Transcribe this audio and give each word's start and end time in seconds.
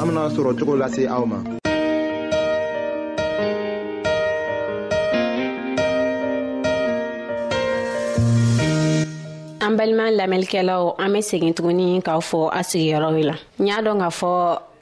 an 0.00 0.06
bena 0.08 0.22
sɔrɔ 0.34 0.50
cogo 0.58 0.74
lase 0.80 1.02
aw 1.14 1.22
ma 1.30 1.38
an 9.60 9.74
balima 9.78 10.06
lamɛnlikɛlaw 10.18 10.94
an 10.98 11.12
be 11.12 11.20
segin 11.22 11.54
tuguni 11.54 12.02
k'aw 12.02 12.20
fɔ 12.30 12.38
a 12.52 12.60
sigiyɔrɔw 12.70 13.14
la 13.30 13.36
n 13.60 13.66
y'a 13.68 13.78
dɔn 13.86 13.98
k'a 14.02 14.10
fɔ 14.20 14.30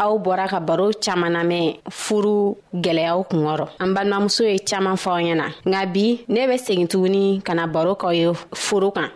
aw 0.03 0.15
bɔra 0.25 0.47
ka 0.53 0.59
baro 0.67 0.91
caaman 1.05 1.33
namɛn 1.37 1.67
furu 1.91 2.57
gwɛlɛyaw 2.83 3.21
kungɔrɔ 3.31 3.67
an 3.83 3.91
balimamuso 3.95 4.43
ye 4.51 4.59
caaman 4.71 4.97
fɔ 5.03 5.11
ɲɛ 5.23 5.35
na 5.41 5.47
nka 5.67 5.87
bi 5.93 6.05
ne 6.29 6.47
be 6.49 6.55
segin 6.59 6.89
tuguni 6.89 7.41
ka 7.47 7.55
na 7.55 7.67
baro 7.67 7.95
k'aw 7.95 8.13
ye 8.13 8.33
furu 8.55 8.91
kan 8.95 9.09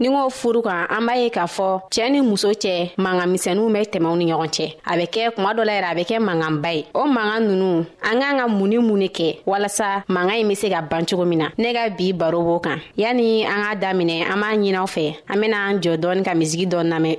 ni 0.00 0.08
k'o 0.08 0.30
furu 0.32 0.62
kan 0.62 0.86
an 0.90 1.06
b'a 1.06 1.14
ye 1.22 1.30
k'a 1.30 1.46
fɔ 1.56 1.82
cɛɛ 1.90 2.10
ni 2.10 2.20
muso 2.20 2.48
cɛ 2.52 2.90
mangamisɛnuw 2.98 3.68
bɛ 3.74 3.80
tɛmɛw 3.92 4.16
ni 4.18 4.26
ɲɔgɔn 4.32 4.50
cɛ 4.56 4.64
a 4.84 4.96
bɛ 5.00 5.04
kɛ 5.14 5.30
kuma 5.36 5.52
dɔ 5.54 5.62
la 5.66 5.72
yɛrɛ 5.78 5.88
a 5.90 5.94
bɛ 6.00 6.04
kɛ 6.10 6.18
manganba 6.28 6.72
ye 6.74 6.86
o 6.94 7.04
mangan 7.06 7.40
nunu 7.46 7.84
an 8.02 8.18
k'an 8.20 8.36
ka 8.38 8.46
mun 8.48 8.68
ni 8.68 8.78
mun 8.78 8.98
ne 8.98 9.06
kɛ 9.08 9.42
walasa 9.46 10.02
mangan 10.08 10.36
ɲi 10.40 10.48
be 10.48 10.54
se 10.54 10.68
ka 10.70 10.80
ban 10.82 11.04
cogo 11.06 11.24
min 11.26 11.38
na 11.38 11.46
ne 11.56 11.72
ka 11.72 11.88
bi 11.96 12.12
baro 12.12 12.40
b'o 12.42 12.58
kan 12.62 12.78
yani 12.98 13.44
an 13.44 13.62
k'a 13.62 13.74
daminɛ 13.80 14.26
an 14.28 14.40
b'a 14.40 14.56
ɲinaw 14.62 14.86
fɛ 14.94 15.16
an 15.28 15.36
bena 15.40 15.56
an 15.70 15.78
jɔ 15.80 15.96
dɔɔni 16.00 16.22
ka 16.24 16.32
misigi 16.34 16.66
dɔ 16.66 16.82
namɛn 16.92 17.18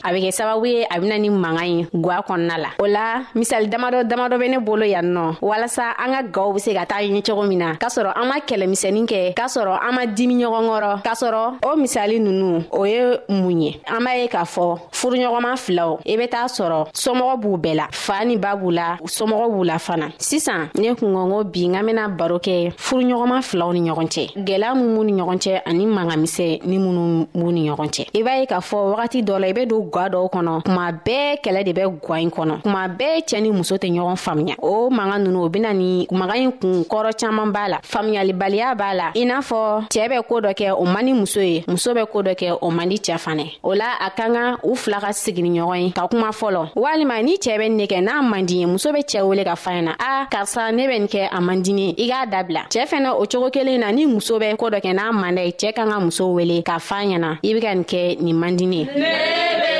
a 0.02 0.12
bɛ 0.12 0.20
kɛ 0.28 0.32
sababu 0.32 0.66
ye 0.66 0.84
a 0.90 0.98
bɛna 0.98 1.18
ni 1.20 1.28
mankan 1.30 1.66
ye 1.78 1.86
gwa 1.94 2.22
kɔnɔna 2.26 2.56
la 2.58 2.68
o 2.78 2.86
la 2.86 3.22
misali 3.34 3.68
damadɔ 3.68 4.04
damadɔ 4.08 4.36
bɛ 4.38 4.50
ne 4.50 4.58
bolo 4.58 4.84
yan 4.84 5.02
nɔ 5.14 5.36
walasa 5.42 5.94
an 5.98 6.12
ka 6.12 6.22
gaw 6.22 6.52
be 6.52 6.58
se 6.60 6.72
ka 6.74 6.84
taa 6.86 7.00
ɲɛ 7.02 7.22
cogo 7.24 7.46
min 7.48 7.58
na 7.58 7.74
k'a 7.76 7.88
sɔrɔ 7.88 8.12
an 8.16 8.26
ma 8.28 8.36
kɛlɛmisɛnin 8.40 9.06
kɛ 9.06 9.34
k'a 9.34 9.46
sɔrɔ 9.46 9.78
an 9.82 9.94
ma 9.94 10.02
dimi 10.06 10.34
ɲɔgɔn 10.34 10.68
kɔrɔ 10.68 11.02
k'a 11.02 11.14
sɔrɔ 11.14 11.52
o 11.66 11.76
misali 11.76 12.20
nunu 12.20 12.64
o 12.72 12.84
ye 12.84 13.16
mun 13.28 13.60
ye 13.62 13.80
an 13.86 14.00
b'a 14.04 14.16
ye 14.22 14.28
k'a 14.28 14.44
fɔ 14.44 14.78
furuɲɔgɔnma 14.92 15.56
filaw 15.58 15.98
i 16.06 16.16
be 16.16 16.26
t'a 16.28 16.44
sɔrɔ 16.46 16.88
somɔgɔ 16.92 17.36
b'u 17.42 17.56
bɛɛ 17.60 17.74
la 17.76 17.86
faa 17.90 18.24
ni 18.24 18.36
ba 18.36 18.50
b'u 18.56 18.70
la 18.72 18.96
somɔgɔ 19.04 19.50
b'u 19.52 19.64
la 19.66 19.78
fana 19.78 20.10
sisan 20.18 20.68
ne 20.76 20.92
kungɔngo 20.94 21.44
bi 21.52 21.66
n 21.68 21.82
bena 21.86 22.08
baro 22.08 22.38
kɛ 22.38 22.72
furuɲɔgɔnma 22.76 23.38
filaw 23.42 23.72
ni 23.72 23.90
ɲɔgɔn 23.90 24.08
cɛ 24.08 24.44
gwɛlɛya 24.46 24.74
mun 24.76 24.94
b'u 24.96 25.04
ni 25.04 25.12
ɲɔgɔn 25.20 25.38
cɛ 25.38 25.62
ani 25.66 25.86
mangamisɛ 25.86 26.60
ni 26.64 26.78
minnu 26.78 27.26
b'u 27.34 27.52
ni 27.52 27.68
ɲɔgɔn 27.70 27.88
cɛ 27.90 28.06
i 28.14 28.22
b'a 28.22 28.40
ye 28.40 28.46
k'a 28.46 28.60
fɔ 28.60 28.94
wagati 28.96 29.22
dɔ 29.24 29.38
la 29.40 29.46
i 29.48 29.52
be 29.52 29.64
don 29.66 29.89
gwa 29.90 30.06
dɔw 30.14 30.26
kɔnɔ 30.34 30.54
kuma 30.66 30.86
bɛɛ 30.92 31.36
kɛlɛ 31.42 31.60
de 31.66 31.72
bɛ 31.78 31.84
gwa 32.04 32.16
ɲi 32.18 32.30
kɔnɔ 32.34 32.54
kuma 32.62 32.82
bɛɛ 32.98 33.20
cɛɛ 33.28 33.40
ni 33.42 33.50
muso 33.50 33.74
tɛ 33.76 33.88
ɲɔgɔn 33.94 34.16
faamuya 34.16 34.54
o 34.62 34.90
manga 34.90 35.18
nunu 35.18 35.42
o 35.44 35.48
bena 35.48 35.72
ni 35.74 36.06
maga 36.10 36.34
ɲi 36.34 36.52
kun 36.60 36.84
kɔrɔ 36.90 37.10
caaman 37.20 37.52
b'a 37.52 37.68
la 37.68 37.78
faamuyalibaliya 37.82 38.74
b'a 38.76 38.94
la 38.96 39.06
i 39.16 39.24
n'a 39.24 39.38
fɔ 39.48 39.88
cɛɛ 39.92 40.06
bɛ 40.12 40.22
koo 40.28 40.40
dɔ 40.40 40.52
kɛ 40.54 40.74
o 40.80 40.84
man 40.84 41.04
di 41.06 41.12
muso 41.12 41.40
ye 41.40 41.64
muso 41.68 41.94
bɛ 41.94 42.06
koo 42.10 42.22
dɔ 42.22 42.34
kɛ 42.34 42.58
o 42.62 42.70
man 42.70 42.88
di 42.88 42.96
cɛɛ 42.98 43.18
fanɛ 43.18 43.52
o 43.64 43.72
la 43.74 43.94
a 44.00 44.10
ka 44.10 44.16
kan 44.30 44.56
u 44.64 44.74
fila 44.74 45.00
ka 45.00 45.08
sigini 45.12 45.50
ɲɔgɔn 45.60 45.82
ye 45.84 45.90
ka 45.92 46.06
kuma 46.08 46.28
fɔlɔ 46.30 46.70
walima 46.76 47.22
ni 47.24 47.36
cɛɛ 47.36 47.58
bɛ 47.58 47.70
nin 47.72 47.86
kɛ 47.86 48.00
n'a 48.04 48.22
man 48.28 48.46
di 48.46 48.58
ye 48.60 48.66
muso 48.66 48.92
be 48.92 48.98
cɛɛ 49.02 49.22
wele 49.28 49.44
ka 49.44 49.54
faɲɛ 49.54 49.82
na 49.84 49.92
a 49.98 50.26
karisa 50.30 50.70
ne 50.74 50.86
bɛ 50.86 50.98
nin 51.00 51.06
kɛ 51.08 51.28
a 51.32 51.40
man 51.40 51.62
dini 51.62 51.92
i 51.98 52.06
k'a 52.08 52.26
dabila 52.32 52.62
cɛɛ 52.70 52.86
fɛnɛ 52.86 53.10
o 53.14 53.26
cogo 53.26 53.50
kelen 53.50 53.80
na 53.80 53.90
ni 53.92 54.06
muso 54.06 54.38
bɛ 54.38 54.56
koo 54.56 54.70
dɔ 54.70 54.80
kɛ 54.80 54.92
n'a 54.94 55.10
mandɛ 55.12 55.52
cɛɛ 55.54 55.72
kan 55.74 55.88
ka 55.90 55.98
muso 56.00 56.32
wele 56.34 56.62
k'a 56.62 56.78
fa 56.80 56.96
ɲɛna 57.02 57.38
i 57.42 57.52
be 57.54 57.60
ka 57.60 57.74
nin 57.74 57.84
kɛ 57.84 58.20
nin 58.20 58.36
man 58.38 58.56
dini 58.56 58.88
ye 58.96 59.79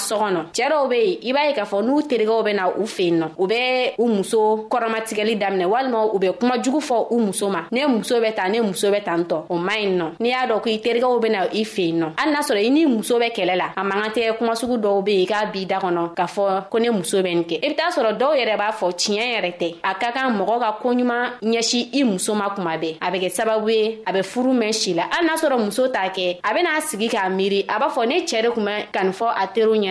so 0.01 0.15
kɔnɔ 0.17 0.39
cɛɛ 0.53 0.69
dɔw 0.69 0.89
be 0.89 0.95
yen 0.95 1.17
i 1.23 1.31
b'a 1.33 1.47
ye 1.47 1.53
k'a 1.53 1.65
fɔ 1.65 1.81
n'u 1.83 2.01
terigɛw 2.01 2.43
bena 2.43 2.67
u 2.77 2.85
fen 2.85 3.19
nɔ 3.21 3.27
u 3.37 3.47
be 3.47 3.93
u 3.97 4.05
muso 4.07 4.67
kɔrɔmatigɛli 4.69 5.37
daminɛ 5.37 5.65
walima 5.67 6.05
u 6.13 6.19
be 6.19 6.31
kuma 6.39 6.59
jugu 6.61 6.79
fɔ 6.79 7.07
u 7.11 7.19
muso 7.19 7.49
ma 7.49 7.63
ne 7.71 7.85
muso 7.87 8.15
bɛ 8.19 8.33
ta 8.35 8.47
ne 8.49 8.59
muso 8.61 8.89
bɛ 8.91 9.03
tan 9.03 9.23
tɔ 9.25 9.35
o 9.49 9.57
man 9.57 9.77
ɲi 9.77 9.97
nɔ 9.97 10.05
n'i 10.19 10.29
y'a 10.29 10.47
dɔn 10.47 10.61
ko 10.61 10.69
i 10.69 10.77
terigɛw 10.79 11.21
bena 11.21 11.47
i 11.53 11.63
fen 11.63 11.99
nɔ 11.99 12.07
hali 12.19 12.31
n'a 12.31 12.39
sɔrɔ 12.41 12.63
i 12.65 12.69
n'i 12.69 12.85
muso 12.85 13.19
bɛ 13.19 13.31
kɛlɛ 13.33 13.55
la 13.57 13.65
a 13.75 13.83
man 13.83 14.01
kan 14.03 14.11
tɛ 14.11 14.37
kumasugu 14.37 14.77
dɔw 14.79 15.03
be 15.05 15.11
yen 15.13 15.27
k'a 15.27 15.45
b'i 15.51 15.65
da 15.67 15.79
kɔnɔ 15.79 16.13
k'a 16.15 16.25
fɔ 16.27 16.69
ko 16.69 16.77
ne 16.79 16.89
muso 16.89 17.19
bɛ 17.21 17.33
nin 17.33 17.43
kɛ 17.43 17.59
i 17.63 17.67
e 17.67 17.69
be 17.69 17.75
t'a 17.75 17.91
sɔrɔ 17.91 18.17
dɔw 18.17 18.33
yɛrɛ 18.35 18.57
b'a 18.57 18.71
fɔ 18.73 18.91
tiɲɛ 18.91 19.25
yɛrɛ 19.35 19.53
tɛ 19.57 19.75
a 19.83 19.95
ka 19.95 20.11
kan 20.11 20.31
mɔgɔ 20.37 20.59
ka 20.59 20.77
koɲuman 20.81 21.39
ɲɛsi 21.41 21.89
i 21.93 22.03
muso 22.03 22.33
ma 22.35 22.49
kuma 22.49 22.77
bɛɛ 22.77 22.97
a 23.01 23.11
bɛ 23.11 23.21
kɛ 23.21 23.29
sababu 23.31 23.69
ye 23.69 23.99
a 24.07 24.11
bɛ 24.13 24.23
furu 24.25 24.51
mɛn 24.53 24.71
si 24.73 24.93
la 24.93 25.03
hali 25.11 25.27
n'a 25.27 25.35
sɔrɔ 25.37 25.57
muso 25.59 25.87
t'a 25.87 26.09
kɛ 26.13 26.39
a 26.43 26.47
ben'a 26.53 26.81
sigi 26.81 27.07
k'a 27.09 27.27
miiri 27.35 27.65
a 27.69 27.79
b'a 27.79 27.89
fɔ 27.91 28.07
ne 28.07 28.21
cɛɛ 28.23 28.41
de 28.43 28.49
kun 28.51 28.65
bɛ 28.65 28.91
ka 28.91 29.03
nin 29.03 29.13
fɔ 29.13 29.27
a 29.35 29.47
teriw 29.47 29.71
ɲɛ 29.77 29.90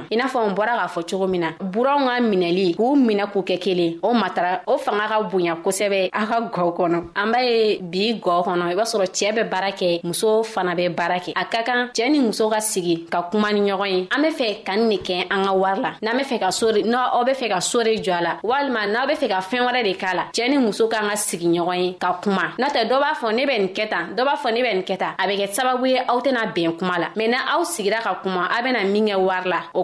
ma 0.01 0.01
i 0.09 0.17
n'a 0.17 0.27
fɔ 0.27 0.47
n 0.49 0.53
bɔra 0.55 0.75
k'a 0.77 0.87
fɔ 0.87 1.03
cogo 1.09 1.27
min 1.27 1.41
na 1.41 1.49
buranw 1.59 2.05
ka 2.07 2.19
minɛli 2.21 2.75
k'u 2.75 2.95
minɛ 2.95 3.27
k'u 3.31 3.41
kɛ 3.43 3.59
kelen 3.59 3.97
o 4.01 4.13
matara 4.13 4.61
o 4.67 4.77
fanga 4.77 5.07
ka 5.07 5.21
bonya 5.23 5.55
kosɛbɛ 5.63 6.09
a 6.11 6.25
ka 6.25 6.39
gɔ 6.51 6.75
kɔnɔ 6.75 7.03
an 7.15 7.31
b'a 7.31 7.41
ye 7.43 7.79
bi 7.81 8.19
gɔ 8.21 8.43
kɔnɔ 8.43 8.63
i 8.71 8.75
b'a 8.75 8.83
sɔrɔ 8.83 9.05
cɛɛ 9.11 9.31
bɛ 9.33 9.49
baara 9.49 9.71
kɛ 9.71 10.01
muso 10.03 10.43
fana 10.43 10.73
bɛ 10.75 10.89
baara 10.95 11.17
kɛ 11.19 11.33
a 11.35 11.45
ka 11.45 11.63
kan 11.63 11.89
cɛɛ 11.93 12.11
ni 12.11 12.19
muso 12.19 12.49
ka 12.49 12.59
sigi 12.59 13.05
ka 13.09 13.23
kuma 13.29 13.51
ni 13.51 13.61
ɲɔgɔn 13.61 13.87
ye 13.89 14.07
an 14.11 14.21
be 14.21 14.29
fɛ 14.29 14.63
ka 14.65 14.75
ni 14.75 14.97
de 14.97 15.03
kɛ 15.03 15.27
an 15.31 15.45
ka 15.45 15.53
wari 15.53 15.81
la 15.81 15.93
n'an 16.01 16.17
be 16.17 16.23
fɛ 16.23 16.39
ka 16.39 16.49
sore 16.51 16.81
n'aw 16.83 17.23
be 17.25 17.31
fɛ 17.33 17.49
ka 17.49 17.59
sore 17.61 17.85
jɔ 17.97 18.13
a 18.13 18.21
la 18.23 18.31
walima 18.43 18.87
n'aw 18.91 19.07
be 19.07 19.13
fɛ 19.13 19.27
ka 19.29 19.39
fɛɛn 19.41 19.65
wɛrɛ 19.67 19.83
de 19.83 19.93
k'a 19.95 20.13
la 20.15 20.23
cɛɛ 20.33 20.49
ni 20.49 20.57
muso 20.57 20.87
k'an 20.87 21.09
ka 21.09 21.15
sigi 21.15 21.47
ɲɔgɔn 21.47 21.79
ye 21.85 21.93
ka 21.99 22.19
kuma 22.21 22.53
n'o 22.57 22.67
tɛ 22.69 22.87
dɔ 22.87 22.99
b'a 22.99 23.13
fɔ 23.15 23.33
ne 23.35 23.45
bɛ 23.45 23.57
nin 23.59 23.69
kɛ 23.73 23.89
tan 23.89 24.15
dɔ 24.15 24.23
b'a 24.25 24.35
fɔ 24.37 24.53
ne 24.53 24.61
bɛ 24.61 24.73
nin 24.75 24.83
kɛ 24.83 24.97
tan 24.97 25.13
a 25.17 25.27
bɛ 25.27 25.37
kɛ 25.39 25.53
sababu 25.53 25.85
ye 25.89 25.97
aw 25.99 26.19
tɛna 26.19 26.51
bɛn 26.53 26.77
kuma 26.79 26.97
la 26.99 27.07
mɛn 27.15 27.29
na 27.31 27.37
aw 27.55 27.61
sigira 27.63 28.01
ka 28.01 28.19
kuma 28.21 28.49
aw 28.51 28.61
bena 28.63 28.83
min 28.85 29.05
kɛ 29.05 29.15
wari 29.19 29.49
la 29.49 29.61
o 29.75 29.83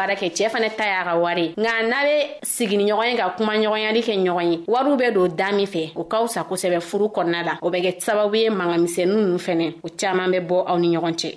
baara 0.01 0.15
kɛ 0.15 0.27
cɛɛ 0.35 0.49
fɛnɛ 0.49 0.69
ta 0.77 0.85
y'a 0.89 1.03
ka 1.03 1.15
wari 1.15 1.53
nka 1.57 1.71
n'a 1.89 1.99
be 2.05 2.15
sigini 2.43 2.85
ɲɔgɔn 2.89 3.09
ye 3.11 3.17
ka 3.17 3.29
kuma 3.37 3.53
ɲɔgɔnyali 3.57 4.01
kɛ 4.07 4.13
ɲɔgɔn 4.25 4.51
ye 4.51 4.57
wariw 4.67 4.95
be 4.97 5.11
don 5.11 5.27
daa 5.35 5.51
min 5.51 5.67
fɛ 5.67 5.91
o 5.95 6.03
ka 6.03 6.25
fisa 6.25 6.43
kosɛbɛ 6.49 6.79
furu 6.81 7.05
kɔnɔna 7.15 7.45
la 7.45 7.53
o 7.61 7.69
bɛ 7.69 7.79
kɛ 7.83 8.01
sababu 8.01 8.35
ye 8.35 8.49
mangamisɛnu 8.49 9.13
nunu 9.15 9.37
fɛnɛ 9.37 9.75
o 9.83 9.89
caaman 9.99 10.31
bɛ 10.31 10.39
bɔ 10.47 10.63
aw 10.69 10.77
ni 10.79 10.97
ɲɔgɔn 10.97 11.13
cɛ 11.21 11.29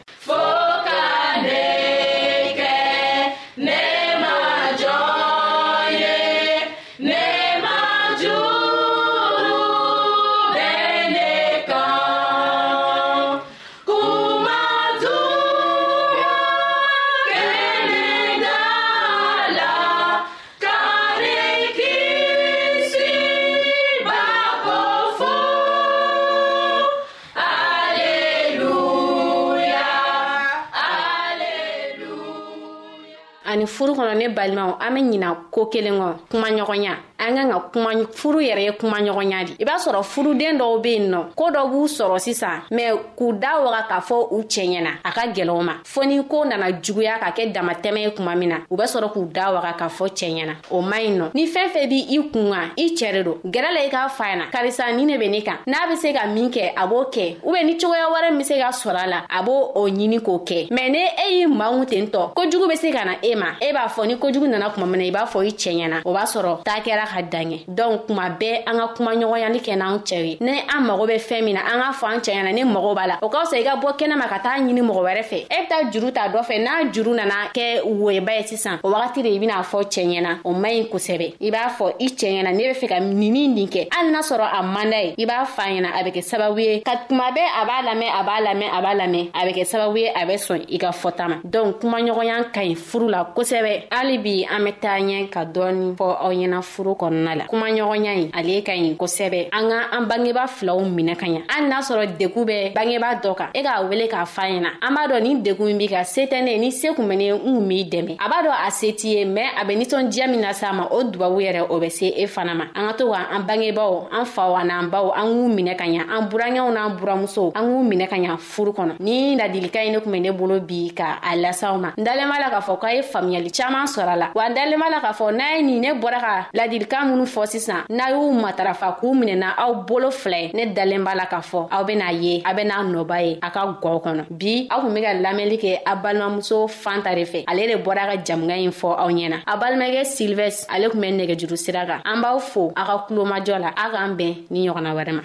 ani 33.55 33.65
furu 33.71 33.93
kɔnɔ 33.99 34.13
ne 34.19 34.27
balimaw 34.37 34.71
an 34.85 34.95
be 34.95 35.01
ɲina 35.11 35.29
koo 35.55 35.67
kelen 35.73 35.97
kɔ 36.01 36.09
kumaɲɔgɔnya 36.31 36.93
an 37.19 37.35
kan 37.35 37.47
ka 37.51 37.59
kuma 37.73 37.91
furu 38.13 38.41
yɛrɛ 38.41 38.61
ye 38.63 38.73
kuma 38.73 38.99
ɲɔgɔnya 38.99 39.45
di 39.45 39.53
i 39.61 39.65
b'a 39.65 39.79
sɔrɔ 39.79 40.03
furuden 40.05 40.59
dɔw 40.59 40.83
be 40.83 40.87
yen 40.93 41.11
nɔ 41.13 41.35
koo 41.35 41.51
dɔ 41.51 41.71
b'u 41.71 41.85
sɔrɔ 41.87 42.19
sisan 42.21 42.61
mɛn 42.71 42.99
k'u 43.19 43.33
da 43.39 43.61
waga 43.63 43.87
k'a 43.89 44.01
fɔ 44.03 44.29
u 44.33 44.43
cɛɲɛ 44.43 44.83
na 44.83 44.91
a 45.05 45.13
ka 45.13 45.27
gwɛlɛw 45.29 45.63
ma 45.65 45.73
fɔɔ 45.85 46.07
ni 46.07 46.25
koo 46.29 46.45
nana 46.45 46.67
juguya 46.83 47.19
ka 47.21 47.31
kɛ 47.31 47.53
damatɛmɛ 47.55 47.99
ye 48.03 48.11
kuma 48.11 48.35
min 48.37 48.49
na 48.49 48.57
u 48.71 48.75
bɛ 48.77 48.85
sɔrɔ 48.85 49.13
k'u 49.13 49.25
da 49.33 49.53
waga 49.53 49.75
k'a 49.79 49.89
fɔ 49.89 50.09
cɛɲɛ 50.09 50.47
na 50.47 50.55
o 50.71 50.83
man 50.83 51.01
ɲi 51.01 51.11
nɔ 51.19 51.25
ni 51.35 51.47
fɛn 51.47 51.71
fɛn 51.73 51.89
b' 51.89 52.07
i 52.11 52.31
kun 52.33 52.51
kan 52.51 52.71
i 52.77 52.95
cɛ 52.95 53.13
de 53.13 53.23
don 53.23 53.39
gɛrɛ 53.47 53.73
la 53.75 53.81
i 53.85 53.89
k'a 53.89 54.09
fa 54.11 54.37
na 54.37 54.47
karisa 54.51 54.93
ni 54.97 55.05
ne 55.05 55.17
be 55.17 55.29
ne 55.29 55.43
kan 55.43 55.59
n'a 55.67 55.87
be 55.89 55.97
se 55.97 56.13
ka 56.13 56.27
min 56.27 56.51
kɛ 56.51 56.73
a 56.77 56.87
b'o 56.89 57.11
kɛ 57.13 57.37
u 57.45 57.53
be 57.53 57.63
ni 57.65 57.75
cogoya 57.79 58.11
wɛrɛ 58.11 58.31
min 58.31 58.39
be 58.39 58.45
se 58.45 58.59
ka 58.59 58.69
sɔrɔ 58.71 59.05
a 59.05 59.07
la 59.07 59.23
a 59.31 59.43
b'o 59.43 59.73
o 59.77 59.89
ɲini 59.89 60.19
k'o 60.21 60.45
kɛ 60.47 60.69
mɛn 60.71 60.91
ni 60.91 60.99
e 61.05 61.39
y'i 61.41 61.47
maŋu 61.47 61.87
ten 61.87 62.07
tɔ 62.09 62.35
kojugu 62.35 62.69
be 62.69 62.77
se 62.77 62.91
ka 62.93 63.05
na 63.05 63.15
e 63.23 63.35
ma 63.35 63.55
e 63.63 63.73
b'a 63.73 63.87
fɔ 63.89 64.07
ni 64.07 64.17
kojugu 64.19 64.47
nana 64.49 64.71
kuma 64.73 64.87
min 64.87 64.99
na 64.99 65.05
i 65.05 65.11
b'a 65.11 65.27
fɔ 65.31 65.47
i 65.47 65.51
cɛɲɛ 65.53 65.89
na 65.89 66.01
o 66.05 66.13
b'a 66.13 66.23
sɔrɔ 66.25 66.63
taa 66.65 66.81
kɛra 66.81 67.05
ka 67.15 67.23
danɲɛ 67.23 67.65
dɔnku 67.69 68.07
kuma 68.07 68.29
bɛɛ 68.31 68.63
an 68.67 68.79
ka 68.83 68.87
kumaɲɔgɔnyali 68.97 69.61
kɛ 69.65 69.77
n'an 69.79 69.99
cɛ 70.03 70.17
ye 70.29 70.37
ni 70.41 70.53
an 70.75 70.81
mago 70.83 71.07
bɛ 71.07 71.17
fɛn 71.19 71.43
min 71.45 71.55
na 71.55 71.61
an 71.63 71.81
k'a 71.81 71.93
fɔ 71.95 72.07
an 72.13 72.19
cɛ 72.21 72.31
ɲɛna 72.35 72.53
ni 72.55 72.65
mago 72.65 72.95
b'a 72.95 73.07
la 73.07 73.19
o 73.23 73.29
ka 73.29 73.45
fisa 73.45 73.57
i 73.59 73.63
ka 73.65 73.77
bɔ 73.81 73.89
kɛnɛma 73.99 74.29
ka 74.29 74.39
taa 74.43 74.59
ɲini 74.59 74.83
mɔgɔ 74.83 75.03
wɛrɛ 75.07 75.23
fɛ 75.23 75.37
e 75.37 75.47
bɛ 75.47 75.69
taa 75.69 75.91
juru 75.91 76.11
ta 76.13 76.29
dɔ 76.29 76.41
fɛ 76.45 76.59
n'a 76.63 76.91
juru 76.93 77.15
nana 77.15 77.35
kɛ 77.55 77.83
woyeba 77.85 78.33
ye 78.39 78.43
sisan 78.45 78.79
o 78.83 78.91
wagati 78.91 79.23
de 79.23 79.29
i 79.29 79.39
bɛna 79.39 79.63
fɔ 79.63 79.79
cɛ 79.85 80.01
ɲɛna 80.09 80.31
o 80.45 80.53
man 80.53 80.73
ɲi 80.73 80.89
kosɛbɛ 80.91 81.35
i 81.41 81.51
b'a 81.51 81.69
fɔ 81.77 81.93
i 82.01 82.07
cɛ 82.07 82.27
ɲɛna 82.33 82.53
ne 82.57 82.63
bɛ 82.69 82.75
fɛ 82.81 82.89
ka 82.89 82.95
ninin 83.01 83.55
nin 83.55 83.67
kɛ 83.69 83.89
hali 83.93 84.11
n'a 84.11 84.21
sɔrɔ 84.21 84.47
a 84.53 84.63
man 84.63 84.91
da 84.91 84.99
ye 85.01 85.15
i 85.19 85.25
b'a 85.27 85.45
fa 85.47 85.63
ɲɛna 85.69 85.91
a 85.95 86.03
bɛ 86.05 86.11
kɛ 86.11 86.23
sababu 86.31 86.59
ye 86.63 86.81
ka 86.81 86.93
kuma 87.09 87.31
bɛɛ 87.31 87.45
a 87.61 87.65
b'a 87.65 87.83
lamɛn 87.89 88.11
a 88.11 88.23
b'a 88.23 88.41
lamɛn 88.47 88.71
a 88.73 88.81
b'a 88.83 88.95
lamɛn 89.01 89.31
a 89.35 89.47
bɛ 89.47 89.53
kɛ 89.55 89.65
sababu 89.73 89.99
ye 89.99 90.09
a 90.09 90.27
bɛ 90.27 90.35
sɔn 90.47 90.63
i 90.75 90.79
ka 90.79 90.91
fɔta 90.91 91.29
ma 91.29 91.37
dɔnku 91.45 91.81
kumaɲɔgɔnya 91.81 92.51
ka 92.53 92.61
ɲi 92.61 92.75
furu 92.77 93.09
la 93.11 93.25
kosɛbɛ 93.37 93.83
hali 93.93 94.19
bi 94.19 94.47
an 94.51 94.65
bɛ 94.67 94.73
taa 94.81 94.97
ɲɛ 94.99 95.29
ka 95.31 95.45
dɔɔni 95.45 95.97
fɔ 95.97 96.07
aw 96.21 96.31
ɲɛna 96.33 96.63
furu 96.65 96.94
baro 96.95 96.95
kɔnɔna 96.95 97.35
la 97.37 97.45
kuma 97.47 97.69
ɲɔgɔnya 97.71 98.13
ye 98.17 98.31
ale 98.33 98.63
ka 98.63 98.73
ɲi 98.73 98.97
kosɛbɛ 98.97 99.49
an 99.53 99.69
ka 99.69 99.97
an 99.97 100.07
bangeba 100.09 100.47
filaw 100.49 100.79
minɛ 100.81 101.17
ka 101.19 101.27
ɲa 101.27 101.43
hali 101.49 101.67
n'a 101.69 101.81
sɔrɔ 101.81 102.17
degu 102.19 102.45
bɛ 102.45 102.75
bangeba 102.75 103.15
dɔ 103.23 103.35
kan 103.37 103.47
e 103.55 103.63
k'a 103.63 103.83
wele 103.89 104.09
k'a 104.09 104.25
fa 104.27 104.43
ɲɛna 104.43 104.69
an 104.83 104.95
b'a 104.95 105.09
dɔn 105.09 105.23
nin 105.23 105.43
degu 105.43 105.65
min 105.65 105.79
b'i 105.79 105.89
ka 105.89 106.05
se 106.05 106.23
tɛ 106.27 106.43
ne 106.43 106.59
ni 106.59 106.71
se 106.71 106.89
kun 106.95 107.07
bɛ 107.09 107.17
ne 107.17 107.31
n 107.33 107.39
kun 107.39 107.61
b'i 107.69 107.85
dɛmɛ 107.89 108.17
a 108.21 108.29
b'a 108.29 108.43
dɔn 108.45 108.67
a 108.67 108.71
se 108.71 108.93
t'i 108.95 109.09
ye 109.17 109.25
mɛn 109.25 109.51
a 109.61 109.65
bɛ 109.65 109.77
nisɔndiya 109.79 110.27
min 110.31 110.43
lase 110.43 110.63
a 110.65 110.73
ma 110.73 110.87
o 110.91 111.03
dubabu 111.03 111.39
yɛrɛ 111.41 111.67
o 111.71 111.79
bɛ 111.81 111.91
se 111.91 112.07
e 112.07 112.27
fana 112.27 112.55
ma 112.57 112.65
an 112.75 112.87
ka 112.89 112.93
to 112.95 113.09
ka 113.11 113.29
an 113.33 113.41
bangebaw 113.47 114.09
an 114.13 114.25
faw 114.25 114.57
an'an 114.57 114.89
baw 114.91 115.11
an 115.15 115.27
k'u 115.27 115.49
minɛ 115.55 115.77
ka 115.79 115.85
ɲa 115.85 116.05
an 116.11 116.29
burankɛw 116.29 116.71
n'an 116.75 116.97
buramusow 116.99 117.53
an 117.55 117.63
k'u 117.63 117.83
minɛ 117.95 118.09
ka 118.09 118.17
ɲa 118.17 118.37
furu 118.39 118.73
kɔnɔ 118.75 118.95
ni 119.01 119.37
ladilika 119.37 119.83
ye 119.85 119.91
ne 119.91 119.99
kun 120.01 120.11
bɛ 120.13 120.21
ne 120.21 120.31
bolo 120.33 120.61
bi 120.61 120.91
ka 120.95 121.21
a 121.23 121.37
lasaw 121.37 121.79
ma 121.81 121.93
n 121.97 122.05
dalen 122.05 122.29
b'a 122.29 122.39
la 122.41 122.51
k'a 122.51 122.61
fɔ 122.63 122.79
k'a 122.81 122.95
ye 122.95 123.03
faamuyali 123.03 123.51
caaman 123.57 123.87
sɔrɔ 123.87 124.13
a 124.13 124.17
la 124.17 124.31
wa 124.35 124.45
n 124.49 124.55
dalen 124.55 124.79
b'a 124.79 124.91
la 124.91 125.01
k'a 125.01 125.13
fɔ 125.15 125.33
n'a 125.37 125.57
ye 125.57 125.63
nin 125.63 125.81
ne 125.81 125.93
bɔra 126.01 126.21
ka 126.21 126.47
ladili 126.55 126.84
ladilikan 126.85 127.09
minw 127.11 127.25
fɔ 127.27 127.47
sisan 127.47 127.85
n'a 127.91 128.11
y'u 128.13 128.33
matarafa 128.33 128.97
k'u 129.01 129.15
minɛna 129.15 129.49
aw 129.57 129.73
bolo 129.87 130.11
filɛ 130.11 130.53
ne 130.55 130.67
dalen 130.75 131.03
b'a 131.05 131.15
la 131.15 131.27
k'a 131.27 131.41
fɔ 131.41 131.69
aw 131.71 131.85
bena 131.85 132.13
ye 132.13 132.43
a 132.45 132.55
bena 132.55 132.75
nɔba 132.85 133.23
ye 133.25 133.39
a 133.43 133.51
ka 133.51 133.65
gɔw 133.83 134.01
kɔnɔ 134.05 134.25
bi 134.31 134.67
aw 134.71 134.81
kun 134.81 134.95
be 134.95 135.01
ka 135.03 135.13
lamɛnli 135.15 135.57
kɛ 135.59 135.81
a 135.87 135.97
balimamuso 135.97 136.69
fan 136.69 137.03
ta 137.03 137.15
de 137.15 137.25
fɛ 137.25 137.45
ale 137.49 137.67
de 137.67 137.77
bɔra 137.83 138.09
a 138.13 138.17
ka 138.17 138.23
jamuga 138.25 138.53
ɲi 138.57 138.69
fɔ 138.71 138.97
aw 138.99 139.09
ɲɛna 139.11 139.37
a 139.47 139.57
balimakɛ 139.57 140.05
silvɛs 140.05 140.67
ale 140.69 140.91
kun 140.91 141.01
bɛ 141.01 141.09
nɛgɛjuru 141.17 141.57
sira 141.57 141.87
kan 141.87 142.01
an 142.05 142.21
b'aw 142.23 142.39
fo 142.41 142.71
a 142.77 142.85
ka 142.85 143.07
kulomajɔ 143.09 143.59
la 143.61 143.69
a 143.69 143.91
k'an 143.91 144.17
bɛn 144.19 144.35
ni 144.51 144.69
ɲɔgɔnna 144.69 144.95
wɛrɛ 144.95 145.13
ma 145.17 145.23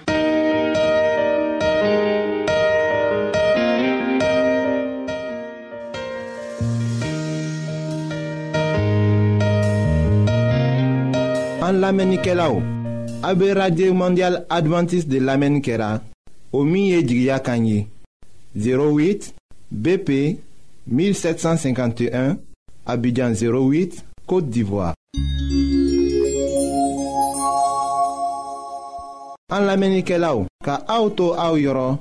An 11.69 11.81
lamenike 11.83 12.33
la 12.33 12.47
ou, 12.51 12.63
abe 13.21 13.51
Radye 13.53 13.91
Mondial 13.93 14.39
Adventist 14.49 15.05
de 15.07 15.19
lamenikera, 15.21 16.01
omiye 16.53 17.03
djigya 17.03 17.37
kanyi, 17.39 17.85
08 18.57 19.33
BP 19.69 20.09
1751, 20.89 22.37
abidjan 22.87 23.35
08, 23.37 24.01
Kote 24.25 24.49
Divoa. 24.49 24.95
An 29.53 29.67
lamenike 29.67 30.17
la 30.17 30.31
ou, 30.39 30.47
ka 30.65 30.79
aoutou 30.87 31.35
aou 31.37 31.59
yoron, 31.61 31.99